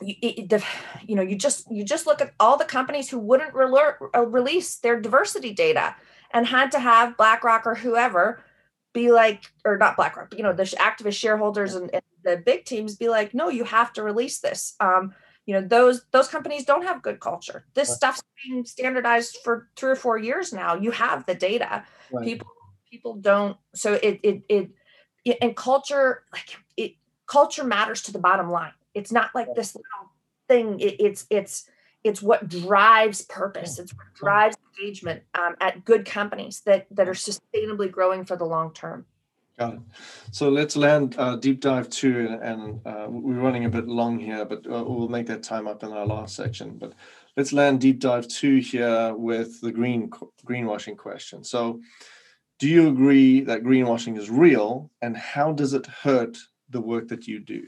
[0.00, 0.64] it, the,
[1.06, 4.76] you know you just you just look at all the companies who wouldn't re- release
[4.76, 5.94] their diversity data
[6.32, 8.42] and had to have BlackRock or whoever
[8.96, 12.64] be like, or not BlackRock, but, you know, the activist shareholders and, and, the big
[12.64, 14.74] teams be like, no, you have to release this.
[14.80, 17.64] Um, you know, those those companies don't have good culture.
[17.74, 17.96] This right.
[17.96, 20.74] stuff's being standardized for three or four years now.
[20.74, 21.84] You have the data.
[22.10, 22.24] Right.
[22.24, 22.48] People
[22.90, 23.56] people don't.
[23.76, 24.70] So it, it it
[25.24, 26.94] it and culture like it
[27.26, 28.72] culture matters to the bottom line.
[28.92, 29.54] It's not like right.
[29.54, 30.10] this little
[30.48, 30.80] thing.
[30.80, 31.70] It, it's it's
[32.06, 33.78] it's what drives purpose.
[33.78, 38.44] It's what drives engagement um, at good companies that that are sustainably growing for the
[38.44, 39.06] long term.
[39.58, 39.80] Got it.
[40.32, 44.44] So let's land uh, deep dive two and, uh, we're running a bit long here
[44.44, 46.76] but uh, we'll make that time up in our last section.
[46.76, 46.92] But
[47.36, 50.10] let's land deep dive two here with the green
[50.46, 51.42] greenwashing question.
[51.42, 51.80] So
[52.58, 56.36] do you agree that greenwashing is real and how does it hurt
[56.68, 57.66] the work that you do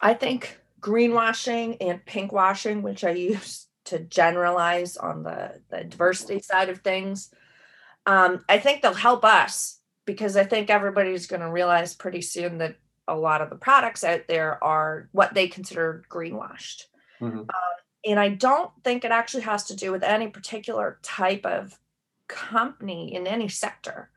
[0.00, 6.68] I think greenwashing and pinkwashing, which I use to generalize on the, the diversity side
[6.68, 7.30] of things,
[8.04, 12.58] um, I think they'll help us because I think everybody's going to realize pretty soon
[12.58, 12.76] that
[13.08, 16.84] a lot of the products out there are what they consider greenwashed.
[17.20, 17.38] Mm-hmm.
[17.38, 17.46] Um,
[18.04, 21.78] and I don't think it actually has to do with any particular type of
[22.28, 24.10] company in any sector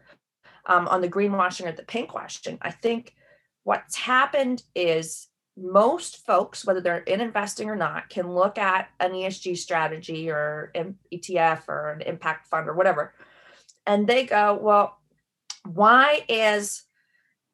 [0.65, 2.59] um, on the greenwashing or the pinkwashing.
[2.61, 3.15] I think
[3.63, 5.28] what's happened is
[5.61, 10.71] most folks, whether they're in investing or not, can look at an ESG strategy or
[11.11, 13.13] ETF or an impact fund or whatever,
[13.85, 14.97] and they go, well,
[15.65, 16.83] why is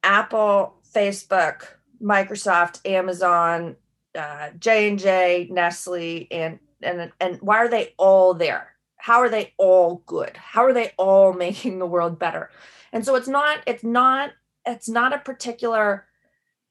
[0.03, 1.63] Apple, Facebook,
[2.01, 3.75] Microsoft, Amazon,
[4.15, 8.69] uh, J and J, Nestle, and and and why are they all there?
[8.97, 10.35] How are they all good?
[10.37, 12.49] How are they all making the world better?
[12.91, 14.31] And so it's not it's not
[14.65, 16.04] it's not a particular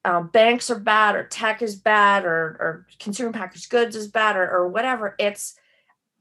[0.04, 4.36] um, banks are bad or tech is bad or, or consumer packaged goods is bad
[4.36, 5.56] or, or whatever it's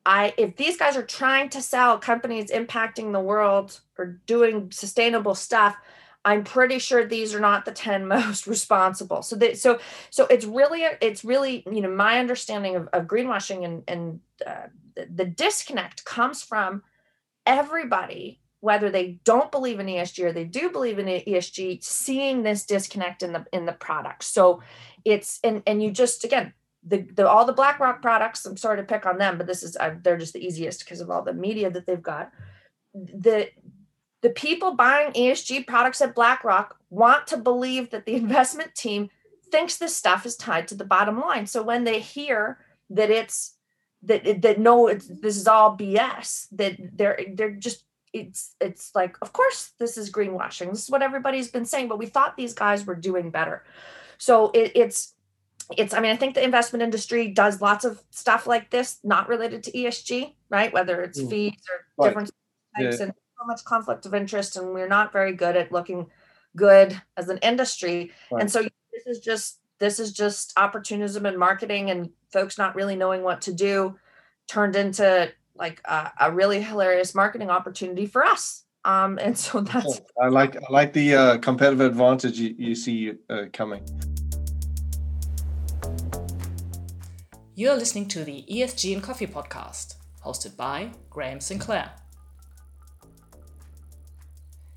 [0.06, 5.36] i if these guys are trying to sell companies impacting the world or doing sustainable
[5.36, 5.76] stuff
[6.26, 9.22] i'm pretty sure these are not the 10 most responsible.
[9.22, 9.80] So that so
[10.10, 14.68] so it's really it's really you know my understanding of, of greenwashing and and uh,
[14.96, 16.84] the, the disconnect comes from
[17.46, 22.66] everybody whether they don't believe in ESG or they do believe in ESG, seeing this
[22.66, 24.28] disconnect in the in the products.
[24.28, 24.62] So
[25.04, 28.46] it's and and you just again the, the all the BlackRock products.
[28.46, 31.02] I'm sorry to pick on them, but this is uh, they're just the easiest because
[31.02, 32.32] of all the media that they've got.
[32.94, 33.50] The
[34.22, 39.10] the people buying ESG products at BlackRock want to believe that the investment team
[39.52, 41.48] thinks this stuff is tied to the bottom line.
[41.48, 42.60] So when they hear
[42.92, 43.56] that it's
[44.04, 46.48] that that no, this is all BS.
[46.54, 47.84] That they're they're just
[48.14, 51.98] it's it's like of course this is greenwashing this is what everybody's been saying but
[51.98, 53.64] we thought these guys were doing better
[54.18, 55.16] so it, it's
[55.78, 59.28] it's i mean i think the investment industry does lots of stuff like this not
[59.28, 61.30] related to esg right whether it's mm.
[61.30, 62.10] fees or right.
[62.10, 62.32] different
[62.78, 63.06] types yeah.
[63.06, 66.06] and so much conflict of interest and we're not very good at looking
[66.56, 68.42] good as an industry right.
[68.42, 72.96] and so this is just this is just opportunism and marketing and folks not really
[72.96, 73.98] knowing what to do
[74.48, 78.64] turned into like a, a really hilarious marketing opportunity for us.
[78.86, 83.14] Um, and so that's I like I like the uh, competitive advantage you, you see
[83.30, 83.84] uh, coming.
[87.56, 89.96] You're listening to the ESG and Coffee podcast,
[90.26, 91.92] hosted by Graham Sinclair.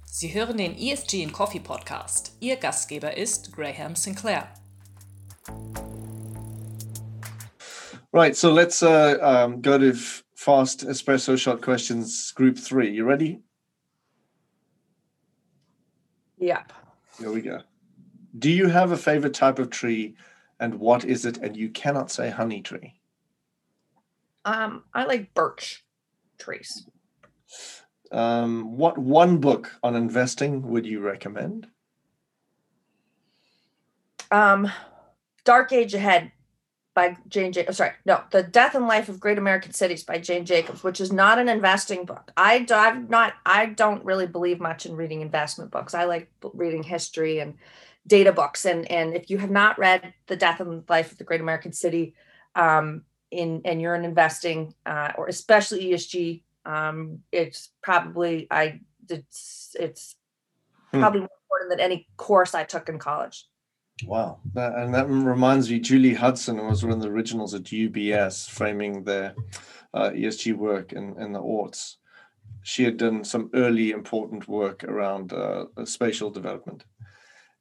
[0.04, 2.32] Sie hören den ESG and Coffee Podcast.
[2.40, 4.48] Ihr Gastgeber ist Graham Sinclair.
[8.12, 9.92] Right, so let's uh, um, go to
[10.46, 12.92] fast espresso shot questions group three.
[12.92, 13.40] You ready?
[16.38, 16.72] Yep.
[17.18, 17.62] Here we go.
[18.38, 20.14] Do you have a favorite type of tree
[20.60, 21.38] and what is it?
[21.38, 22.94] And you cannot say honey tree.
[24.44, 25.84] Um, I like birch
[26.38, 26.86] trees.
[28.12, 31.66] Um, what one book on investing would you recommend?
[34.30, 34.70] Um,
[35.42, 36.30] Dark Age Ahead
[36.96, 37.76] by Jane Jacobs.
[37.76, 41.12] Sorry, no, The Death and Life of Great American Cities by Jane Jacobs, which is
[41.12, 42.32] not an investing book.
[42.38, 43.34] I do, I'm not.
[43.44, 45.94] I don't really believe much in reading investment books.
[45.94, 47.54] I like reading history and
[48.06, 48.64] data books.
[48.64, 51.72] And and if you have not read The Death and Life of the Great American
[51.72, 52.14] City,
[52.54, 58.80] um, in and you're in investing uh, or especially ESG, um, it's probably I
[59.10, 60.16] it's it's
[60.92, 61.00] hmm.
[61.00, 63.44] probably more important than any course I took in college.
[64.04, 64.40] Wow.
[64.54, 69.04] That, and that reminds me, Julie Hudson was one of the originals at UBS framing
[69.04, 69.34] their
[69.94, 71.96] uh, ESG work in, in the aughts.
[72.62, 76.84] She had done some early important work around uh, spatial development.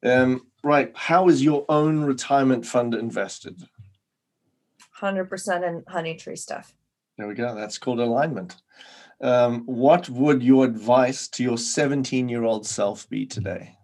[0.04, 0.92] Um, right.
[0.96, 3.64] How is your own retirement fund invested?
[5.00, 6.74] 100% in Honeytree stuff.
[7.18, 7.56] There we go.
[7.56, 8.58] That's called alignment.
[9.22, 13.75] Um, what would your advice to your 17 year old self be today?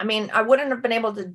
[0.00, 1.32] I mean, I wouldn't have been able to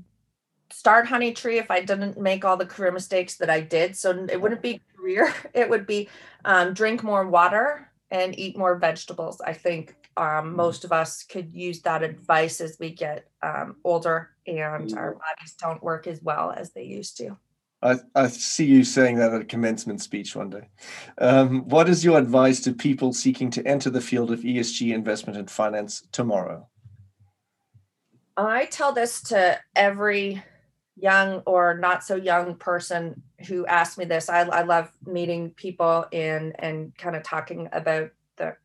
[0.72, 3.96] start Honeytree if I didn't make all the career mistakes that I did.
[3.96, 5.34] So it wouldn't be career.
[5.54, 6.10] It would be
[6.46, 9.42] um, drink more water and eat more vegetables.
[9.42, 10.56] I think um, mm-hmm.
[10.56, 15.56] most of us could use that advice as we get um, older and our bodies
[15.60, 17.38] don't work as well as they used to.
[17.82, 20.70] I, I see you saying that at a commencement speech one day.
[21.18, 25.38] Um, what is your advice to people seeking to enter the field of ESG investment
[25.38, 26.68] and finance tomorrow?
[28.36, 30.44] I tell this to every
[30.96, 34.30] young or not so young person who asks me this.
[34.30, 38.56] I, I love meeting people and and kind of talking about the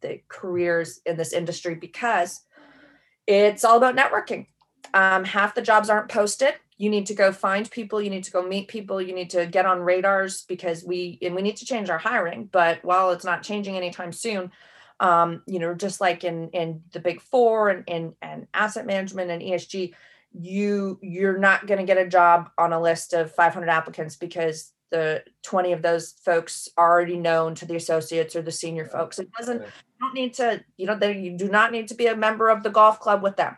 [0.00, 2.40] the careers in this industry because
[3.26, 4.46] it's all about networking.
[4.94, 6.54] Um, half the jobs aren't posted.
[6.78, 8.00] You need to go find people.
[8.00, 9.02] You need to go meet people.
[9.02, 12.48] You need to get on radars because we and we need to change our hiring.
[12.50, 14.52] But while it's not changing anytime soon,
[15.00, 19.30] um, you know, just like in in the big four and and, and asset management
[19.30, 19.94] and ESG,
[20.32, 24.72] you you're not going to get a job on a list of 500 applicants because
[24.90, 29.18] the 20 of those folks are already known to the associates or the senior folks.
[29.18, 29.66] It doesn't you
[30.00, 32.62] don't need to, you know, they, you do not need to be a member of
[32.62, 33.56] the golf club with them.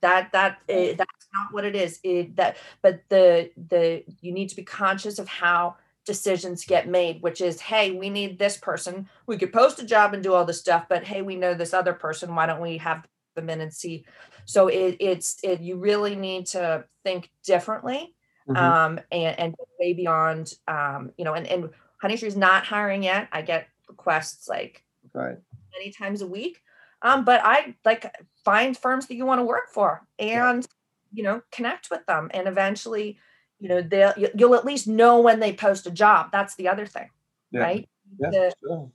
[0.00, 1.98] That that is, that's not what it is.
[2.04, 5.76] It, that but the the you need to be conscious of how
[6.08, 9.06] decisions get made, which is, hey, we need this person.
[9.26, 11.74] We could post a job and do all this stuff, but hey, we know this
[11.74, 12.34] other person.
[12.34, 13.06] Why don't we have
[13.36, 14.06] them in and see?
[14.46, 18.14] So it, it's it, you really need to think differently
[18.48, 18.56] mm-hmm.
[18.56, 21.70] um, and, and way beyond, um, you know, and, and
[22.10, 23.28] is not hiring yet.
[23.30, 24.82] I get requests like
[25.12, 25.36] right.
[25.78, 26.62] many times a week.
[27.02, 28.10] Um, but I like
[28.44, 30.68] find firms that you want to work for and, yeah.
[31.12, 33.18] you know, connect with them and eventually
[33.60, 36.86] you know they'll you'll at least know when they post a job that's the other
[36.86, 37.10] thing
[37.50, 37.60] yeah.
[37.60, 37.88] right
[38.20, 38.90] yeah, the, sure.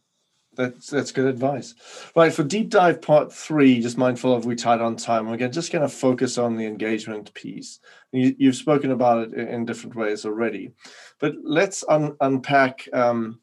[0.56, 1.74] That's that's good advice.
[2.16, 5.28] Right for deep dive part three, just mindful of we tied on time.
[5.28, 7.80] We're just going to focus on the engagement piece.
[8.12, 10.72] You, have spoken about it in different ways already,
[11.20, 13.40] but let's un, unpack um,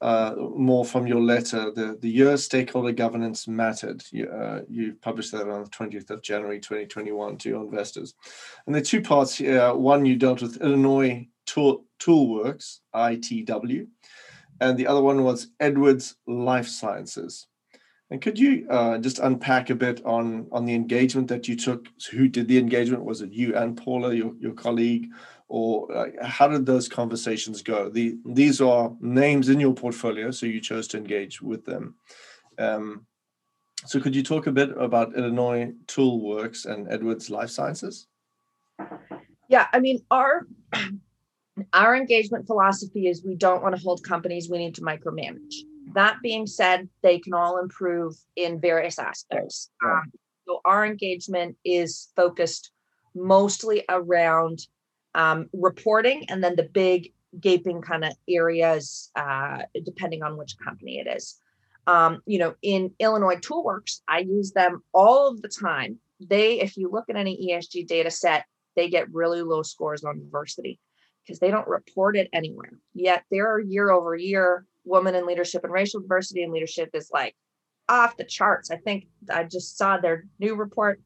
[0.00, 4.02] uh, more from your letter, the, the year stakeholder governance mattered.
[4.12, 8.14] You, uh, you published that on the 20th of January 2021 to your investors.
[8.66, 13.88] And the two parts here one, you dealt with Illinois Tool, Toolworks, ITW,
[14.60, 17.46] and the other one was Edwards Life Sciences.
[18.10, 21.88] And could you uh, just unpack a bit on, on the engagement that you took?
[22.10, 23.04] Who did the engagement?
[23.04, 25.08] Was it you and Paula, your, your colleague?
[25.48, 27.88] Or how did those conversations go?
[27.88, 31.94] The, these are names in your portfolio, so you chose to engage with them.
[32.58, 33.06] Um,
[33.86, 38.08] so could you talk a bit about Illinois Toolworks and Edwards Life Sciences?
[39.48, 40.46] Yeah, I mean our
[41.72, 45.54] our engagement philosophy is we don't want to hold companies, we need to micromanage.
[45.94, 49.70] That being said, they can all improve in various aspects.
[49.84, 50.12] Um,
[50.46, 52.72] so our engagement is focused
[53.14, 54.66] mostly around
[55.18, 60.98] um, reporting and then the big gaping kind of areas uh, depending on which company
[60.98, 61.38] it is.
[61.86, 65.98] Um, you know in illinois toolworks i use them all of the time.
[66.20, 68.44] They if you look at any esg data set
[68.76, 70.78] they get really low scores on diversity
[71.24, 72.72] because they don't report it anywhere.
[72.94, 77.34] Yet their year over year woman in leadership and racial diversity in leadership is like
[77.88, 78.70] off the charts.
[78.70, 81.00] I think i just saw their new report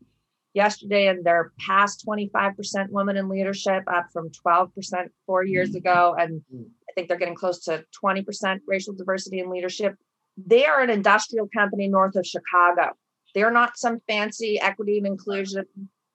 [0.54, 5.78] yesterday and they're past 25% women in leadership up from 12% four years mm-hmm.
[5.78, 6.64] ago and mm.
[6.88, 9.94] i think they're getting close to 20% racial diversity in leadership
[10.36, 12.90] they are an industrial company north of chicago
[13.34, 15.64] they're not some fancy equity and inclusion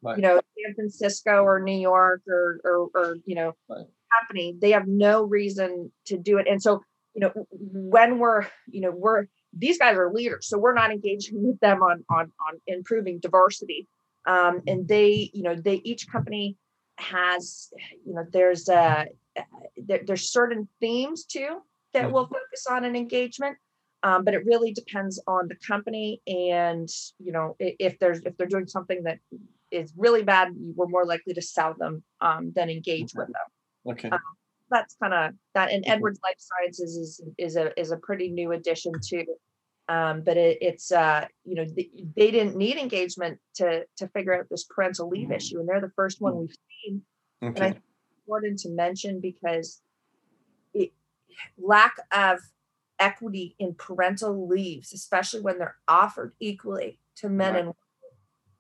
[0.02, 0.18] right.
[0.18, 3.86] you know san francisco or new york or or, or you know right.
[4.20, 6.82] company they have no reason to do it and so
[7.18, 11.44] you know, when we're, you know, we're these guys are leaders, so we're not engaging
[11.48, 13.88] with them on on on improving diversity.
[14.28, 16.58] Um, and they, you know, they each company
[16.98, 17.70] has,
[18.06, 19.08] you know, there's a
[19.78, 21.62] there, there's certain themes too
[21.94, 22.14] that mm-hmm.
[22.14, 23.58] will focus on an engagement.
[24.04, 28.46] Um, but it really depends on the company and you know if there's if they're
[28.46, 29.18] doing something that
[29.72, 33.26] is really bad we're more likely to sell them um, than engage okay.
[33.26, 34.20] with them okay um,
[34.70, 38.52] that's kind of that and edwards life sciences is is a is a pretty new
[38.52, 39.26] addition to
[39.90, 44.38] um, but it, it's uh, you know they, they didn't need engagement to to figure
[44.38, 47.02] out this parental leave issue and they're the first one we've seen.
[47.44, 47.54] Okay.
[47.56, 49.82] and i think it's important to mention because
[50.74, 50.92] it
[51.58, 52.40] lack of
[53.00, 57.60] equity in parental leaves especially when they're offered equally to men right.
[57.60, 57.76] and women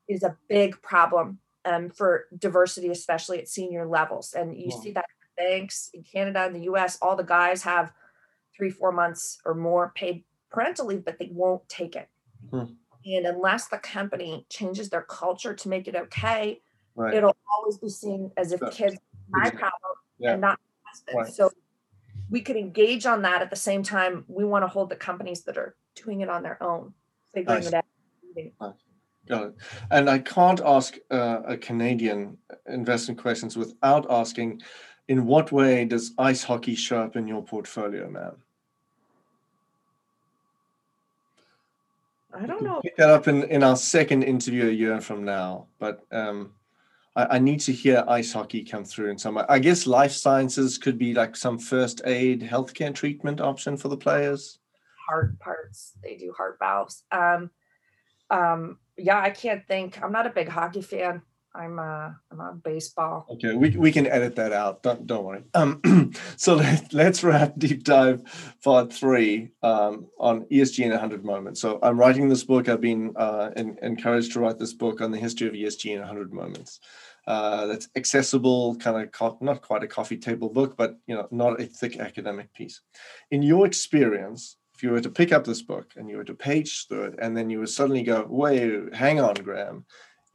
[0.07, 4.33] is a big problem um, for diversity especially at senior levels.
[4.33, 5.05] And you see that
[5.35, 7.91] banks in canada and the us all the guys have
[8.55, 12.07] three four months or more paid parental leave, but they won't take it.
[12.49, 12.65] Hmm.
[13.05, 16.61] And unless the company changes their culture to make it okay,
[16.95, 17.13] right.
[17.13, 18.97] it'll always be seen as if kids
[19.29, 20.33] my problem yeah.
[20.33, 21.17] and not husband.
[21.17, 21.33] Right.
[21.33, 21.51] So
[22.29, 24.25] we could engage on that at the same time.
[24.27, 26.93] We want to hold the companies that are doing it on their own,
[27.33, 27.73] figuring nice.
[27.73, 27.73] it
[28.61, 28.75] out.
[29.27, 29.55] Got it.
[29.91, 32.37] And I can't ask uh, a Canadian
[32.67, 34.61] investment questions without asking,
[35.07, 38.35] in what way does ice hockey show up in your portfolio, ma'am?
[42.39, 42.81] I don't know.
[42.83, 45.67] Pick that up in, in our second interview a year from now.
[45.79, 46.51] But um,
[47.15, 49.39] I, I, need to hear ice hockey come through in some.
[49.49, 53.97] I guess life sciences could be like some first aid healthcare treatment option for the
[53.97, 54.59] players.
[55.09, 55.93] Heart parts.
[56.03, 57.03] They do heart valves.
[57.11, 57.49] Um,
[58.29, 60.01] um, yeah, I can't think.
[60.03, 61.21] I'm not a big hockey fan.
[61.57, 63.25] I'm uh I'm on baseball.
[63.31, 64.83] Okay, we, we can edit that out.
[64.83, 65.43] Don't don't worry.
[65.53, 68.21] Um, so let, let's wrap deep dive
[68.63, 71.59] part three um, on ESG in 100 moments.
[71.59, 72.69] So I'm writing this book.
[72.69, 75.99] I've been uh, in, encouraged to write this book on the history of ESG in
[75.99, 76.79] 100 moments.
[77.25, 81.27] Uh, that's accessible, kind of co- not quite a coffee table book, but you know,
[81.31, 82.81] not a thick academic piece.
[83.31, 86.35] In your experience, if you were to pick up this book and you were to
[86.35, 89.85] page through it, and then you would suddenly go, "Wait, hang on, Graham."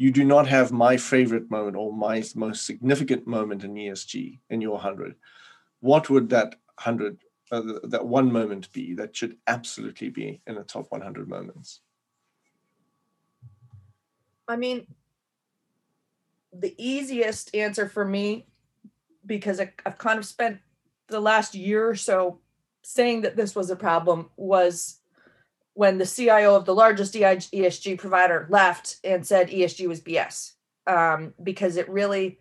[0.03, 4.61] You do not have my favorite moment or my most significant moment in ESG in
[4.61, 5.15] your 100,
[5.79, 7.19] what would that 100,
[7.53, 11.83] uh, that one moment be that should absolutely be in the top 100 moments?
[14.49, 14.89] I mean,
[16.53, 18.47] the easiest answer for me,
[19.25, 20.59] because I, I've kind of spent
[21.07, 22.41] the last year or so
[22.83, 24.99] saying that this was a problem, was
[25.75, 30.53] when the CIO of the largest ESG provider left and said ESG was BS
[30.87, 32.39] um, because it really,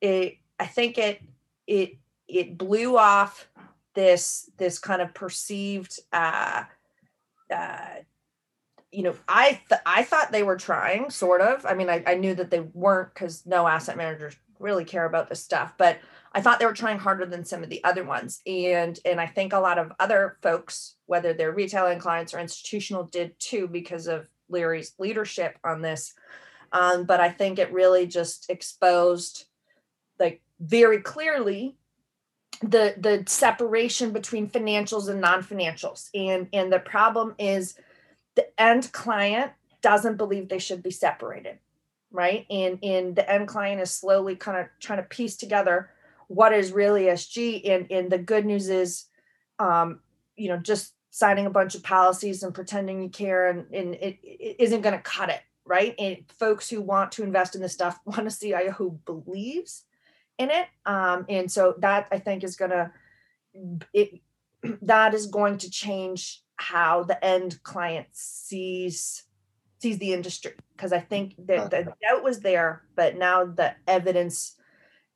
[0.00, 1.20] it I think it
[1.66, 1.98] it
[2.28, 3.48] it blew off
[3.94, 6.64] this this kind of perceived uh,
[7.54, 7.86] uh,
[8.90, 11.66] you know I th- I thought they were trying sort of.
[11.66, 15.28] I mean I, I knew that they weren't because no asset managers really care about
[15.28, 15.98] this stuff but
[16.34, 18.40] I thought they were trying harder than some of the other ones.
[18.46, 23.04] And and I think a lot of other folks, whether they're retailing clients or institutional,
[23.04, 26.14] did too because of Larry's leadership on this.
[26.72, 29.44] Um, but I think it really just exposed
[30.18, 31.76] like very clearly
[32.62, 36.08] the the separation between financials and non-financials.
[36.14, 37.74] And and the problem is
[38.36, 39.52] the end client
[39.82, 41.58] doesn't believe they should be separated
[42.12, 45.90] right and and the end client is slowly kind of trying to piece together
[46.32, 47.68] what is really SG.
[47.68, 49.04] And, and the good news is,
[49.58, 50.00] um,
[50.34, 54.18] you know, just signing a bunch of policies and pretending you care and, and it,
[54.22, 55.94] it isn't going to cut it, right?
[55.98, 59.84] And folks who want to invest in this stuff want to see who believes
[60.38, 60.68] in it.
[60.86, 62.90] Um, and so that I think is going to,
[63.92, 64.20] it,
[64.82, 69.24] that is going to change how the end client sees
[69.80, 74.54] sees the industry because I think that the doubt was there, but now the evidence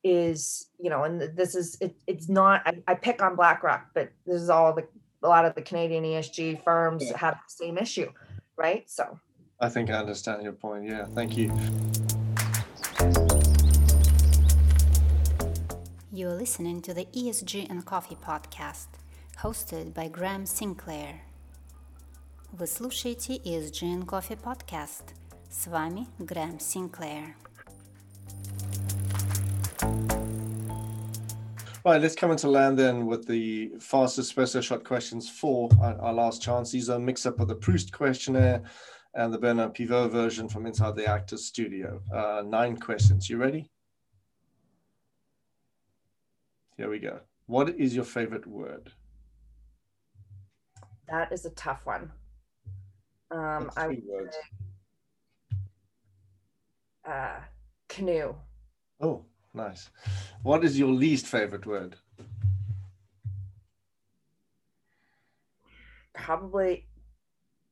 [0.05, 4.11] is you know and this is it, it's not I, I, pick on blackrock but
[4.25, 4.87] this is all the
[5.23, 7.17] a lot of the canadian esg firms yeah.
[7.17, 8.11] have the same issue
[8.57, 9.19] right so
[9.59, 11.51] i think i understand your point yeah thank you
[16.11, 18.87] you're listening to the esg and coffee podcast
[19.43, 21.21] hosted by graham sinclair
[22.53, 25.15] Вы слушаете ESG and Coffee podcast.
[25.49, 27.33] С вами Грэм Синклер.
[31.86, 36.12] Right, let's come into land then with the fastest espresso shot questions for our, our
[36.12, 36.72] last chance.
[36.72, 38.64] These are mixed up with the Proust questionnaire
[39.14, 42.02] and the Bernard Pivot version from inside the Actors Studio.
[42.12, 43.30] Uh, nine questions.
[43.30, 43.70] You ready?
[46.76, 47.20] Here we go.
[47.46, 48.90] What is your favorite word?
[51.08, 52.10] That is a tough one.
[53.30, 54.34] Um, I would words.
[54.34, 54.40] say,
[57.12, 57.38] uh,
[57.88, 58.34] canoe.
[59.00, 59.24] Oh,
[59.56, 59.90] nice.
[60.42, 61.96] What is your least favorite word?
[66.14, 66.86] Probably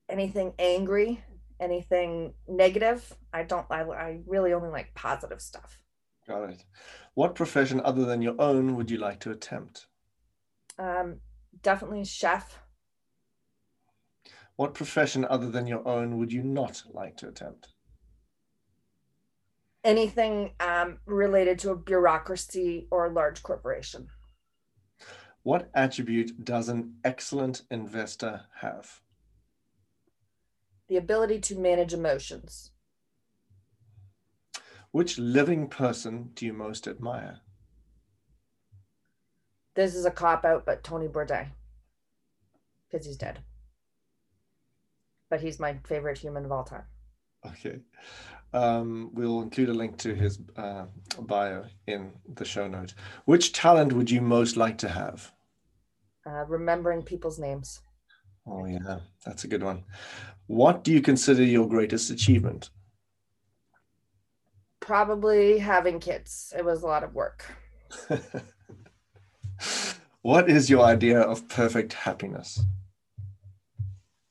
[0.09, 1.23] anything angry,
[1.61, 3.15] anything negative.
[3.33, 3.67] I don't.
[3.71, 5.79] I, I really only like positive stuff.
[6.27, 6.65] Got it.
[7.15, 9.87] What profession other than your own would you like to attempt?
[10.79, 11.21] Um,
[11.63, 12.59] definitely chef.
[14.57, 17.74] What profession other than your own would you not like to attempt?
[19.85, 24.09] Anything um, related to a bureaucracy or a large corporation.
[25.43, 29.03] What attribute does an excellent investor have?
[30.89, 32.71] The ability to manage emotions.
[34.91, 37.41] Which living person do you most admire?
[39.75, 41.49] This is a cop out, but Tony Bourdain,
[42.89, 43.41] because he's dead.
[45.29, 46.85] But he's my favorite human of all time.
[47.45, 47.81] Okay.
[48.55, 50.85] Um, we'll include a link to his uh,
[51.23, 52.95] bio in the show notes.
[53.25, 55.33] Which talent would you most like to have?
[56.25, 57.81] Uh, remembering people's names.
[58.47, 59.83] Oh, yeah, that's a good one.
[60.47, 62.71] What do you consider your greatest achievement?
[64.79, 66.53] Probably having kids.
[66.57, 67.45] It was a lot of work.
[70.23, 72.63] what is your idea of perfect happiness?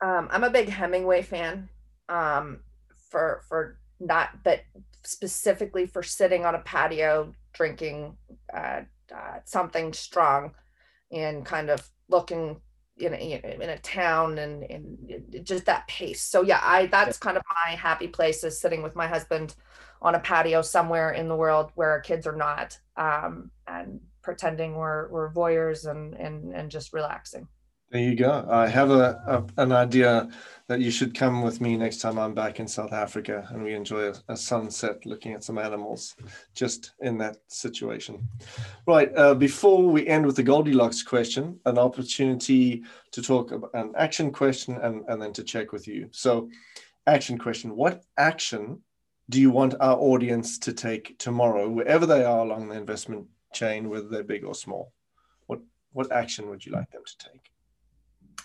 [0.01, 1.67] Um, I'm a big Hemingway fan.
[2.07, 2.61] Um,
[3.09, 4.61] for for not, but
[5.03, 8.17] specifically for sitting on a patio drinking
[8.53, 8.81] uh,
[9.13, 10.51] uh, something strong,
[11.11, 12.61] and kind of looking
[12.97, 16.21] in a, in a town and and just that pace.
[16.21, 19.55] So yeah, I that's kind of my happy place is sitting with my husband
[20.01, 24.75] on a patio somewhere in the world where our kids are not, um, and pretending
[24.75, 27.47] we're we're voyeurs and and and just relaxing.
[27.93, 28.43] There you go.
[28.49, 30.27] I have a, a, an idea
[30.67, 33.75] that you should come with me next time I'm back in South Africa and we
[33.75, 36.15] enjoy a, a sunset looking at some animals
[36.55, 38.27] just in that situation.
[38.87, 39.15] Right.
[39.15, 44.31] Uh, before we end with the Goldilocks question, an opportunity to talk about an action
[44.31, 46.09] question and, and then to check with you.
[46.09, 46.49] So,
[47.05, 48.81] action question What action
[49.29, 53.87] do you want our audience to take tomorrow, wherever they are along the investment chain,
[53.87, 54.91] whether they're big or small?
[55.45, 55.59] What,
[55.91, 57.52] what action would you like them to take?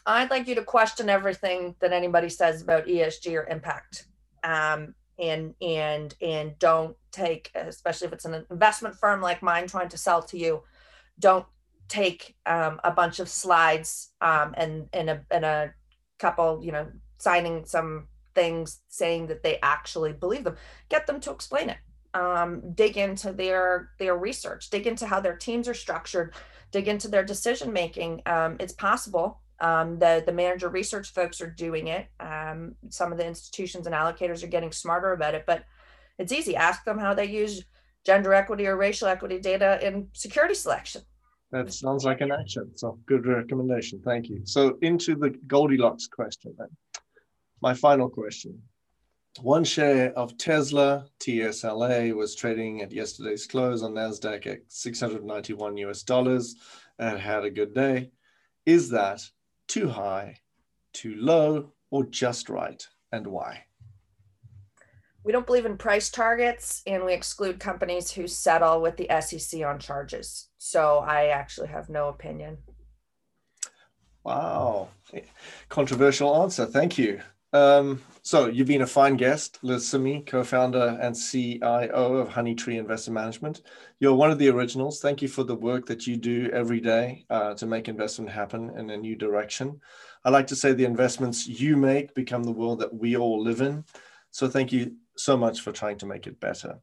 [0.09, 4.07] I'd like you to question everything that anybody says about ESG or impact.
[4.43, 9.91] Um, and and and don't take, especially if it's an investment firm like mine trying
[9.91, 10.63] to sell to you,
[11.19, 11.45] don't
[11.89, 15.75] take um, a bunch of slides um, and and a and a
[16.19, 16.87] couple, you know,
[17.19, 20.57] signing some things saying that they actually believe them.
[20.89, 21.79] Get them to explain it.
[22.15, 24.71] Um, dig into their their research.
[24.71, 26.33] Dig into how their teams are structured.
[26.71, 28.23] Dig into their decision making.
[28.25, 32.09] Um, it's possible um, the the manager research folks are doing it.
[32.21, 35.65] Um, some of the institutions and allocators are getting smarter about it, but
[36.19, 36.57] it's easy.
[36.57, 37.65] Ask them how they use
[38.05, 41.03] gender equity or racial equity data in security selection.
[41.51, 42.71] That sounds like an action.
[42.77, 44.01] So good recommendation.
[44.05, 44.43] Thank you.
[44.45, 46.69] So into the Goldilocks question then.
[47.63, 48.61] My final question.
[49.41, 56.03] One share of Tesla TSLA was trading at yesterday's close on Nasdaq at 691 US
[56.03, 56.57] dollars
[56.99, 58.11] and had a good day.
[58.67, 59.23] Is that
[59.69, 60.41] too high,
[60.93, 63.65] too low, or just right, and why?
[65.25, 69.63] We don't believe in price targets, and we exclude companies who settle with the SEC
[69.63, 70.49] on charges.
[70.59, 72.59] So I actually have no opinion.
[74.25, 74.89] Wow,
[75.69, 76.67] controversial answer.
[76.67, 77.21] Thank you.
[77.53, 83.15] Um, so you've been a fine guest, Liz Simmie, co-founder and CIO of Honeytree Investment
[83.15, 83.63] Management.
[84.01, 85.01] You're one of the originals.
[85.01, 88.71] Thank you for the work that you do every day uh, to make investment happen
[88.77, 89.81] in a new direction.
[90.25, 93.63] I like to say the investments you make become the world that we all live
[93.63, 93.85] in.
[94.31, 96.79] So thank you so much for trying to make it better.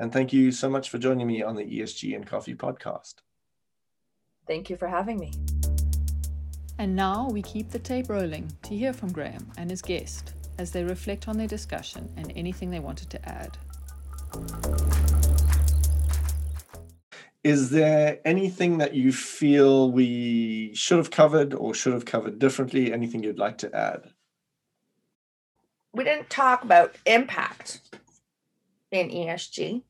[0.00, 3.14] And thank you so much for joining me on the ESG and Coffee podcast.
[4.46, 5.32] Thank you for having me.
[6.78, 10.70] And now we keep the tape rolling to hear from Graham and his guest as
[10.70, 13.58] they reflect on their discussion and anything they wanted to add.
[17.42, 22.92] Is there anything that you feel we should have covered or should have covered differently?
[22.92, 24.12] Anything you'd like to add?
[25.92, 27.80] We didn't talk about impact
[28.92, 29.82] in ESG.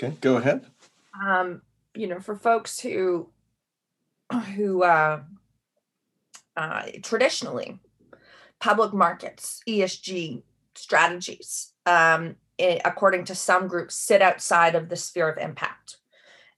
[0.00, 0.66] Okay, go ahead.
[1.20, 1.62] Um,
[1.94, 3.30] you know, for folks who
[4.54, 5.20] who uh,
[6.58, 7.78] uh, traditionally
[8.58, 10.42] public markets, ESG
[10.74, 15.98] strategies, um, it, according to some groups, sit outside of the sphere of impact.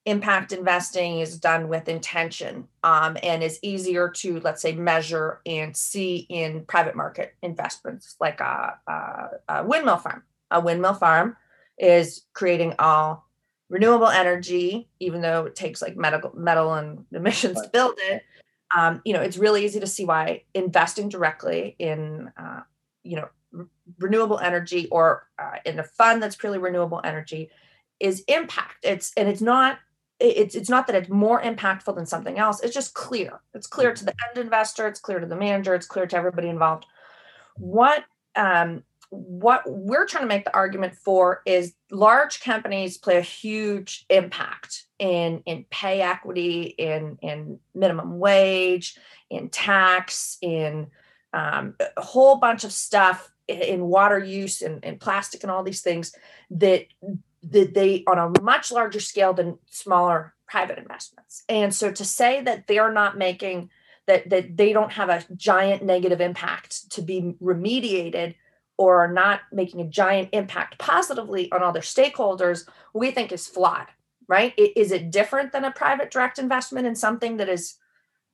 [0.06, 5.76] impact investing is done with intention um, and is easier to let's say measure and
[5.76, 11.36] see in private market investments like a, a, a windmill farm a windmill farm
[11.78, 13.28] is creating all
[13.68, 18.22] renewable energy even though it takes like medical metal and emissions to build it
[18.76, 22.60] um, you know it's really easy to see why investing directly in uh,
[23.02, 23.66] you know re-
[23.98, 27.50] renewable energy or uh, in a fund that's purely renewable energy
[27.98, 28.78] is impact.
[28.82, 29.78] It's and it's not
[30.18, 32.60] it's it's not that it's more impactful than something else.
[32.62, 33.40] It's just clear.
[33.54, 34.86] It's clear to the end investor.
[34.86, 35.74] It's clear to the manager.
[35.74, 36.86] It's clear to everybody involved.
[37.56, 38.04] What
[38.36, 44.06] um what we're trying to make the argument for is large companies play a huge
[44.08, 48.96] impact in in pay equity in in minimum wage
[49.30, 50.86] in tax in
[51.32, 55.80] um, a whole bunch of stuff in water use and, and plastic and all these
[55.80, 56.14] things
[56.50, 56.86] that
[57.42, 61.44] that they on a much larger scale than smaller private investments.
[61.48, 63.70] And so to say that they're not making
[64.06, 68.34] that that they don't have a giant negative impact to be remediated
[68.76, 73.46] or are not making a giant impact positively on all their stakeholders, we think is
[73.46, 73.86] flawed,
[74.30, 74.54] right?
[74.56, 77.74] Is it different than a private direct investment in something that is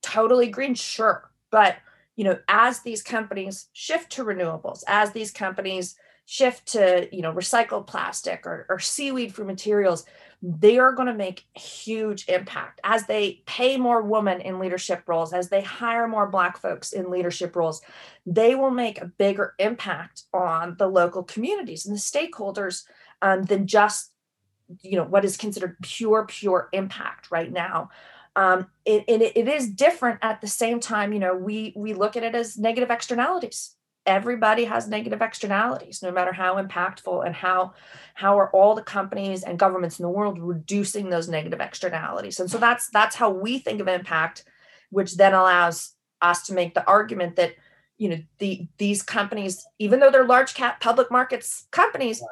[0.03, 0.75] totally green?
[0.75, 1.31] Sure.
[1.51, 1.77] But
[2.15, 5.95] you know, as these companies shift to renewables, as these companies
[6.27, 10.05] shift to you know recycled plastic or, or seaweed for materials
[10.43, 15.31] they are going to make huge impact as they pay more women in leadership roles
[15.31, 17.81] as they hire more black folks in leadership roles
[18.25, 22.83] they will make a bigger impact on the local communities and the stakeholders
[23.21, 24.11] um, than just
[24.81, 27.89] you know what is considered pure pure impact right now.
[28.35, 32.15] Um, it, it, it is different at the same time you know we we look
[32.15, 33.75] at it as negative externalities.
[34.05, 37.73] Everybody has negative externalities no matter how impactful and how
[38.13, 42.39] how are all the companies and governments in the world reducing those negative externalities.
[42.39, 44.45] And so that's that's how we think of impact
[44.89, 47.55] which then allows us to make the argument that
[47.97, 52.23] you know the these companies even though they're large cap public markets companies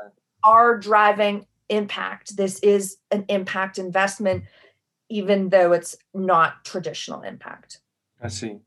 [0.44, 4.44] are driving impact this is an impact investment
[5.10, 7.80] even though it's not traditional impact
[8.22, 8.58] i see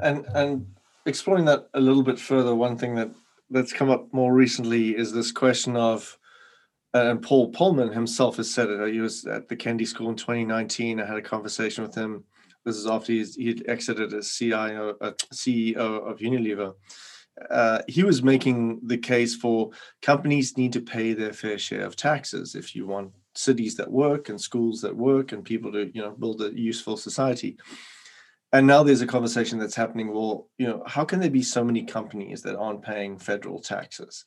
[0.00, 0.66] and and
[1.06, 3.10] exploring that a little bit further, one thing that
[3.48, 6.18] that's come up more recently is this question of,
[6.92, 8.92] and Paul Polman himself has said it.
[8.92, 11.00] He was at the Kennedy School in 2019.
[11.00, 12.24] I had a conversation with him.
[12.64, 16.74] This is after he'd exited as CIO, uh, CEO of Unilever.
[17.50, 21.96] Uh, he was making the case for companies need to pay their fair share of
[21.96, 22.54] taxes.
[22.54, 26.12] If you want cities that work and schools that work and people to you know
[26.12, 27.56] build a useful society.
[28.52, 31.64] And now there's a conversation that's happening well you know how can there be so
[31.64, 34.24] many companies that aren't paying federal taxes?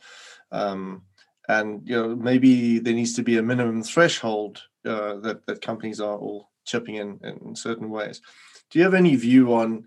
[0.52, 1.04] Um,
[1.48, 6.00] and you know maybe there needs to be a minimum threshold uh, that that companies
[6.00, 8.22] are all chipping in in certain ways.
[8.70, 9.86] Do you have any view on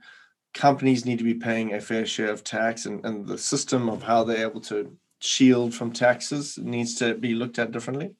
[0.54, 4.02] companies need to be paying a fair share of tax and, and the system of
[4.02, 8.12] how they're able to shield from taxes needs to be looked at differently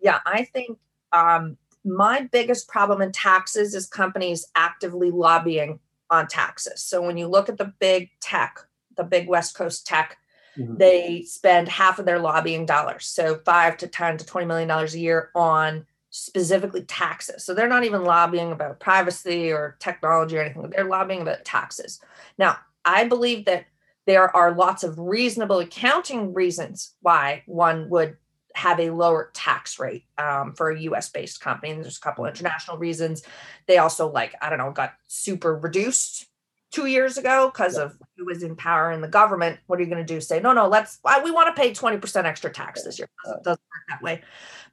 [0.00, 0.78] yeah i think
[1.12, 5.80] um, my biggest problem in taxes is companies actively lobbying
[6.10, 6.82] on taxes.
[6.82, 8.60] So when you look at the big tech,
[8.96, 10.18] the big West Coast tech,
[10.56, 10.76] mm-hmm.
[10.76, 14.94] they spend half of their lobbying dollars, so five to ten to twenty million dollars
[14.94, 17.42] a year on specifically taxes.
[17.42, 20.68] So they're not even lobbying about privacy or technology or anything.
[20.70, 22.00] They're lobbying about taxes.
[22.38, 23.64] Now, I believe that
[24.06, 28.18] there are lots of reasonable accounting reasons why one would
[28.54, 31.72] have a lower tax rate um, for a US based company.
[31.72, 33.22] And there's a couple international reasons.
[33.66, 36.26] They also, like, I don't know, got super reduced
[36.72, 37.84] two years ago because yeah.
[37.84, 39.60] of who was in power in the government.
[39.66, 40.20] What are you going to do?
[40.20, 43.08] Say, no, no, let's, we want to pay 20% extra tax this year.
[43.26, 44.22] It doesn't work that way.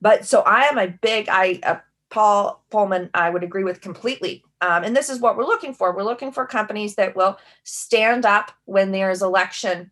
[0.02, 1.78] But so I am a big, I, uh,
[2.10, 4.44] Paul Polman, I would agree with completely.
[4.62, 5.96] Um, and this is what we're looking for.
[5.96, 9.92] We're looking for companies that will stand up when there is election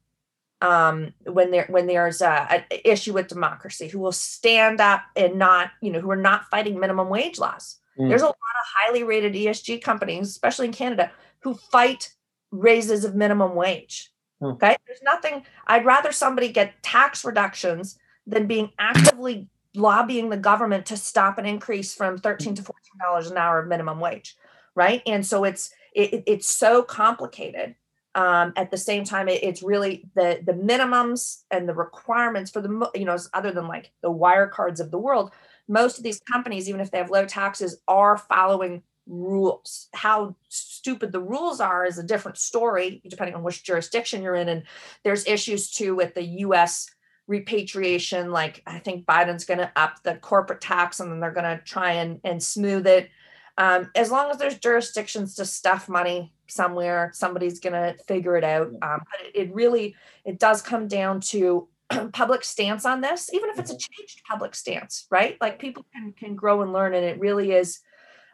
[0.62, 5.36] um, when there when there's a, an issue with democracy, who will stand up and
[5.36, 7.78] not, you know, who are not fighting minimum wage laws.
[8.00, 8.10] Mm.
[8.10, 11.12] There's a lot of highly rated ESG companies, especially in Canada,
[11.48, 12.14] who fight
[12.52, 14.11] raises of minimum wage.
[14.41, 14.56] Mm.
[14.56, 15.45] Okay, there's nothing.
[15.65, 21.45] I'd rather somebody get tax reductions than being actively lobbying the government to stop an
[21.45, 24.36] increase from 13 to 14 dollars an hour of minimum wage
[24.74, 27.76] right and so it's it, it's so complicated
[28.15, 32.60] um, at the same time it, it's really the the minimums and the requirements for
[32.60, 35.32] the you know other than like the Wirecards of the world
[35.68, 41.12] most of these companies even if they have low taxes are following rules how stupid
[41.12, 44.64] the rules are is a different story depending on which jurisdiction you're in and
[45.04, 46.90] there's issues too with the us
[47.28, 48.32] repatriation.
[48.32, 51.64] Like I think Biden's going to up the corporate tax and then they're going to
[51.64, 53.10] try and, and smooth it.
[53.58, 58.44] Um, as long as there's jurisdictions to stuff money somewhere, somebody's going to figure it
[58.44, 58.68] out.
[58.68, 61.68] Um, but it, it really, it does come down to
[62.14, 63.94] public stance on this, even if it's a Mm-hmm.
[63.94, 65.38] changed public stance, right?
[65.42, 67.80] Like people can can grow and learn, and it really is.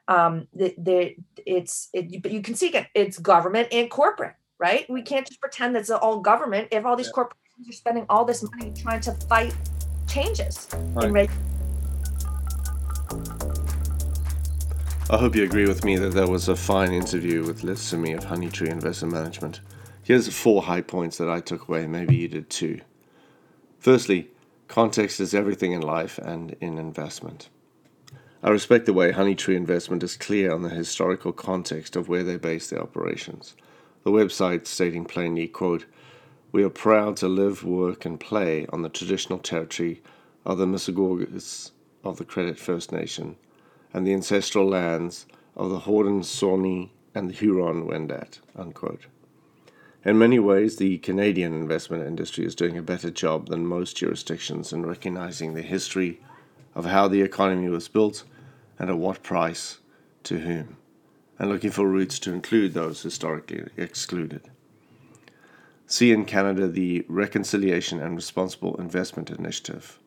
[0.08, 1.16] Um, the, the
[1.46, 4.86] it's it, but you can see it, it's government and corporate, right?
[4.90, 7.14] We can't just pretend that it's all government if all these Yeah.
[7.14, 9.56] corporations are spending all this money trying to fight
[10.08, 11.30] changes Right.
[15.10, 18.14] I hope you agree with me that that was a fine interview with Liz Simmie
[18.14, 19.60] of Honeytree Investment Management.
[20.02, 22.82] Here's four high points that I took away, maybe you did too.
[23.80, 24.30] Firstly,
[24.68, 27.50] context is everything in life and in investment.
[28.46, 32.36] I respect the way Honeytree Investment is clear on the historical context of where they
[32.36, 33.56] base their operations.
[34.04, 35.86] The website stating plainly, quote,
[36.52, 40.02] We are proud to live, work, and play on the traditional territory
[40.46, 41.72] of the Mississaugas
[42.04, 43.38] of the Credit First Nation
[43.94, 45.26] and the ancestral lands
[45.56, 48.40] of the Haudenosaunee and the Huron Wendat.
[48.58, 49.06] Unquote.
[50.04, 54.74] In many ways, the Canadian investment industry is doing a better job than most jurisdictions
[54.74, 56.20] in recognizing the history
[56.76, 58.26] of how the economy was built
[58.80, 59.80] and at what price
[60.24, 60.78] to whom,
[61.40, 64.50] and looking for routes to include those historically excluded.
[65.86, 70.00] See in Canada the Reconciliation and Responsible Investment Initiative,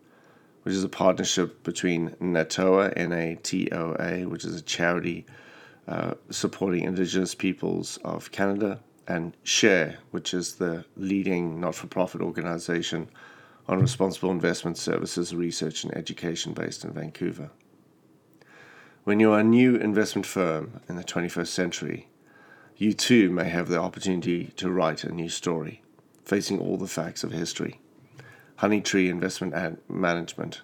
[0.63, 5.27] which is a partnership between NATOA, N-A-T-O-A, which is a charity
[5.87, 13.09] uh, supporting Indigenous peoples of Canada, and SHARE, which is the leading not-for-profit organization
[13.69, 17.51] on responsible investment services, research, and education based in Vancouver.
[19.07, 22.09] When you are a new investment firm in the 21st century,
[22.77, 25.85] you too may have the opportunity to write a new story,
[26.25, 27.81] facing all the facts of history.
[28.59, 30.63] Honeytree Investment and Management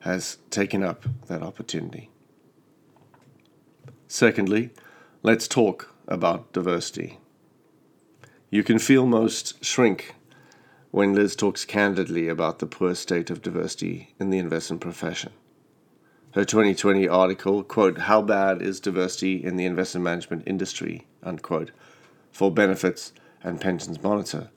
[0.00, 2.10] has taken up that opportunity.
[4.08, 4.70] Secondly,
[5.22, 7.20] let's talk about diversity.
[8.50, 10.16] You can feel most shrink
[10.90, 15.30] when Liz talks candidly about the poor state of diversity in the investment profession.
[16.36, 21.70] Her 2020 article, quote, How bad is diversity in the investment management industry, unquote,
[22.30, 24.50] for benefits and pensions monitor,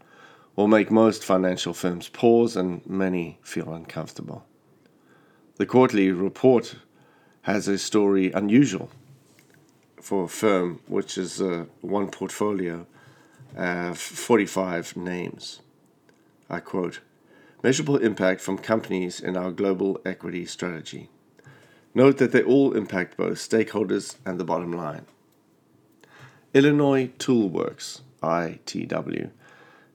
[0.58, 4.46] will make most financial firms pause and many feel uncomfortable.
[5.56, 6.76] The quarterly report
[7.44, 8.90] has a story unusual
[10.02, 12.88] for a firm which is uh, one portfolio
[13.56, 15.62] of 45 names.
[16.50, 17.00] I quote
[17.64, 21.10] Measurable impact from companies in our global equity strategy.
[21.94, 25.06] Note that they all impact both stakeholders and the bottom line.
[26.54, 29.32] Illinois Toolworks, ITW,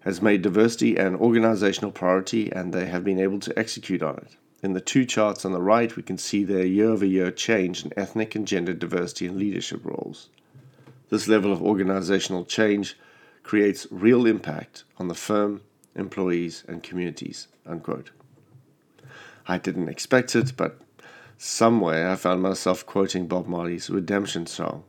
[0.00, 4.36] has made diversity an organizational priority and they have been able to execute on it.
[4.62, 7.84] In the two charts on the right, we can see their year over year change
[7.84, 10.28] in ethnic and gender diversity in leadership roles.
[11.10, 12.96] This level of organizational change
[13.42, 15.60] creates real impact on the firm,
[15.94, 17.48] employees, and communities.
[17.66, 18.10] Unquote.
[19.46, 20.78] I didn't expect it, but
[21.38, 24.84] somewhere I found myself quoting Bob Marley's Redemption song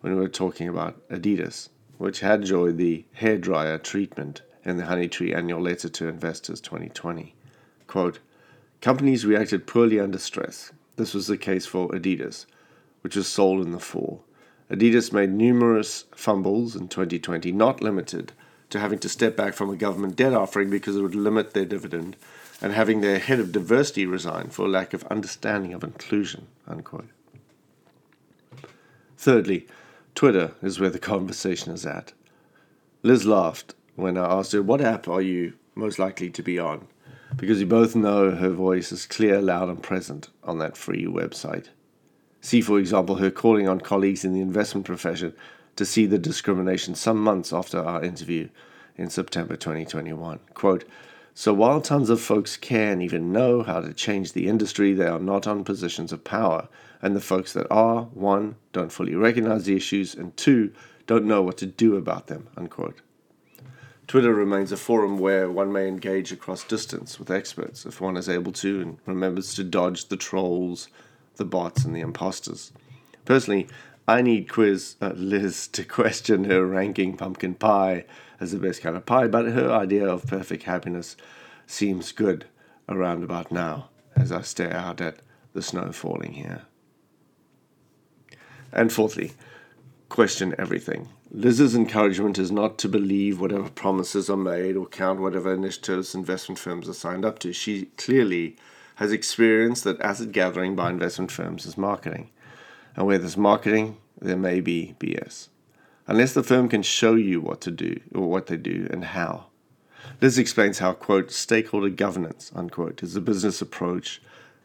[0.00, 1.68] when we were talking about Adidas,
[1.98, 7.34] which had enjoyed the hairdryer treatment in the Honeytree Annual Letter to Investors 2020.
[7.86, 8.20] Quote,
[8.80, 10.72] Companies reacted poorly under stress.
[10.96, 12.46] This was the case for Adidas,
[13.02, 14.24] which was sold in the fall.
[14.70, 18.32] Adidas made numerous fumbles in 2020, not limited
[18.70, 21.64] to having to step back from a government debt offering because it would limit their
[21.64, 22.16] dividend
[22.60, 26.46] and having their head of diversity resign for lack of understanding of inclusion.
[26.66, 27.08] Unquote.
[29.16, 29.66] Thirdly,
[30.14, 32.12] Twitter is where the conversation is at.
[33.02, 36.86] Liz laughed when I asked her, What app are you most likely to be on?
[37.36, 41.66] Because we both know her voice is clear, loud, and present on that free website.
[42.40, 45.34] See, for example, her calling on colleagues in the investment profession
[45.76, 48.48] to see the discrimination some months after our interview
[48.96, 50.40] in September 2021.
[50.54, 50.84] Quote,
[51.34, 55.18] so while tons of folks can even know how to change the industry, they are
[55.18, 56.68] not on positions of power.
[57.00, 60.72] And the folks that are, one, don't fully recognize the issues, and two,
[61.06, 62.48] don't know what to do about them.
[62.56, 63.00] Unquote.
[64.06, 68.28] Twitter remains a forum where one may engage across distance with experts if one is
[68.28, 70.88] able to and remembers to dodge the trolls,
[71.36, 72.72] the bots, and the imposters.
[73.24, 73.68] Personally,
[74.08, 78.04] I need quiz uh, Liz to question her ranking pumpkin pie
[78.40, 81.16] as the best kind of pie, but her idea of perfect happiness
[81.66, 82.46] seems good
[82.88, 85.18] around about now as I stare out at
[85.52, 86.62] the snow falling here.
[88.72, 89.32] And fourthly,
[90.08, 91.08] question everything.
[91.30, 96.58] Liz's encouragement is not to believe whatever promises are made or count whatever initiatives investment
[96.58, 97.52] firms are signed up to.
[97.52, 98.56] She clearly
[98.96, 102.30] has experienced that asset gathering by investment firms is marketing.
[102.96, 105.48] And where there's marketing, there may be BS.
[106.10, 109.46] Unless the firm can show you what to do or what they do and how.
[110.18, 114.20] This explains how, quote, stakeholder governance, unquote, is a business approach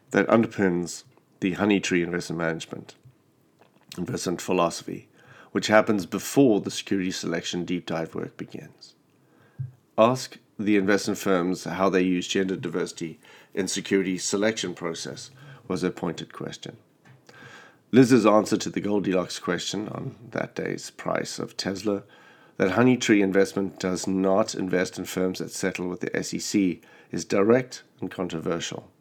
[0.10, 1.04] that underpins
[1.42, 2.96] the Honeytree investment management
[3.96, 5.08] investment philosophy,
[5.52, 8.96] which happens before the security selection deep dive work begins.
[10.00, 13.20] Ask the investment firms how they use gender diversity
[13.54, 15.30] in security selection process
[15.68, 16.78] was a pointed question.
[17.96, 22.04] Liz's answer to the Goldilocks question on that day's price of Tesla
[22.58, 26.80] that Honeytree Investment does not invest in firms that settle with the SEC
[27.12, 28.92] is direct and controversial.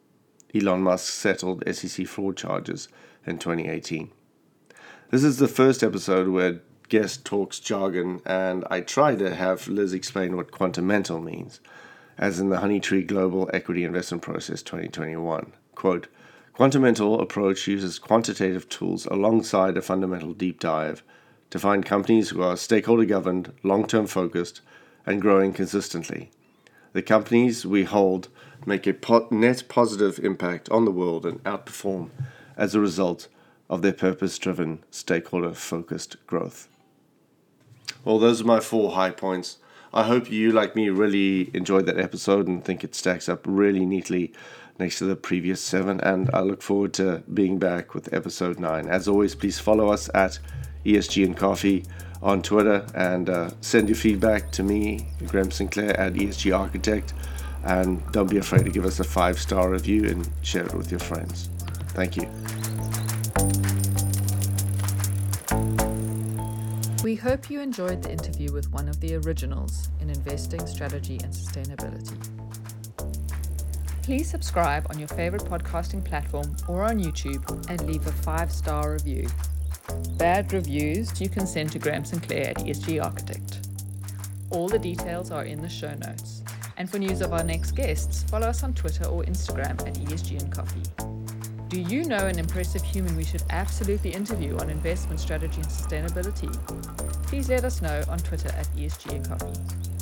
[0.55, 2.87] Elon Musk settled SEC fraud charges
[3.25, 4.11] in 2018.
[5.11, 9.91] This is the first episode where guest talks jargon, and I try to have Liz
[9.91, 11.59] explain what quantamental means,
[12.17, 15.51] as in the Honeytree Global Equity Investment Process 2021.
[15.75, 16.07] Quote,
[16.55, 21.03] Quantamental approach uses quantitative tools alongside a fundamental deep dive
[21.49, 24.61] to find companies who are stakeholder governed, long term focused,
[25.05, 26.31] and growing consistently.
[26.93, 28.29] The companies we hold
[28.65, 28.95] make a
[29.31, 32.11] net positive impact on the world and outperform
[32.55, 33.27] as a result
[33.69, 36.69] of their purpose driven, stakeholder focused growth.
[38.05, 39.57] Well, those are my four high points.
[39.93, 43.85] I hope you, like me, really enjoyed that episode and think it stacks up really
[43.85, 44.33] neatly
[44.79, 45.99] next to the previous seven.
[46.01, 48.87] And I look forward to being back with episode nine.
[48.87, 50.39] As always, please follow us at
[50.85, 51.85] ESG and Coffee
[52.21, 57.13] on Twitter and uh, send your feedback to me, Graham Sinclair at ESG Architect.
[57.63, 60.91] And don't be afraid to give us a five star review and share it with
[60.91, 61.49] your friends.
[61.89, 62.29] Thank you.
[67.03, 71.31] We hope you enjoyed the interview with one of the originals in investing, strategy, and
[71.31, 72.34] sustainability.
[74.05, 78.91] Please subscribe on your favorite podcasting platform or on YouTube and leave a five star
[78.91, 79.27] review.
[80.17, 83.67] Bad reviews you can send to Graham Sinclair at ESG Architect.
[84.51, 86.43] All the details are in the show notes.
[86.77, 90.39] And for news of our next guests, follow us on Twitter or Instagram at ESG
[90.39, 90.83] and Coffee.
[91.69, 96.53] Do you know an impressive human we should absolutely interview on investment strategy and sustainability?
[97.25, 99.94] Please let us know on Twitter at ESG and Coffee.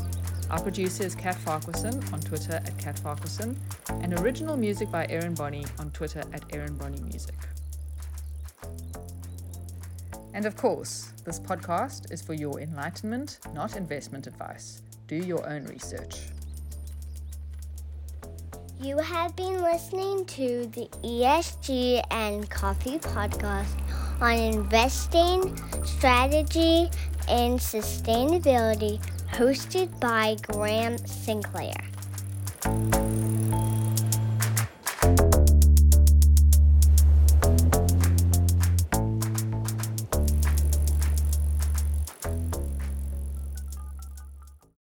[0.53, 3.57] Our producer is Kat Farquharson on Twitter at Kat Farquharson,
[3.89, 7.33] and original music by Aaron Bonney on Twitter at Aaron Bonney Music.
[10.35, 14.83] And of course, this podcast is for your enlightenment, not investment advice.
[15.07, 16.19] Do your own research.
[18.79, 23.73] You have been listening to the ESG and Coffee podcast
[24.21, 26.91] on investing, strategy,
[27.27, 29.01] and sustainability,
[29.33, 31.73] hosted by Graham Sinclair.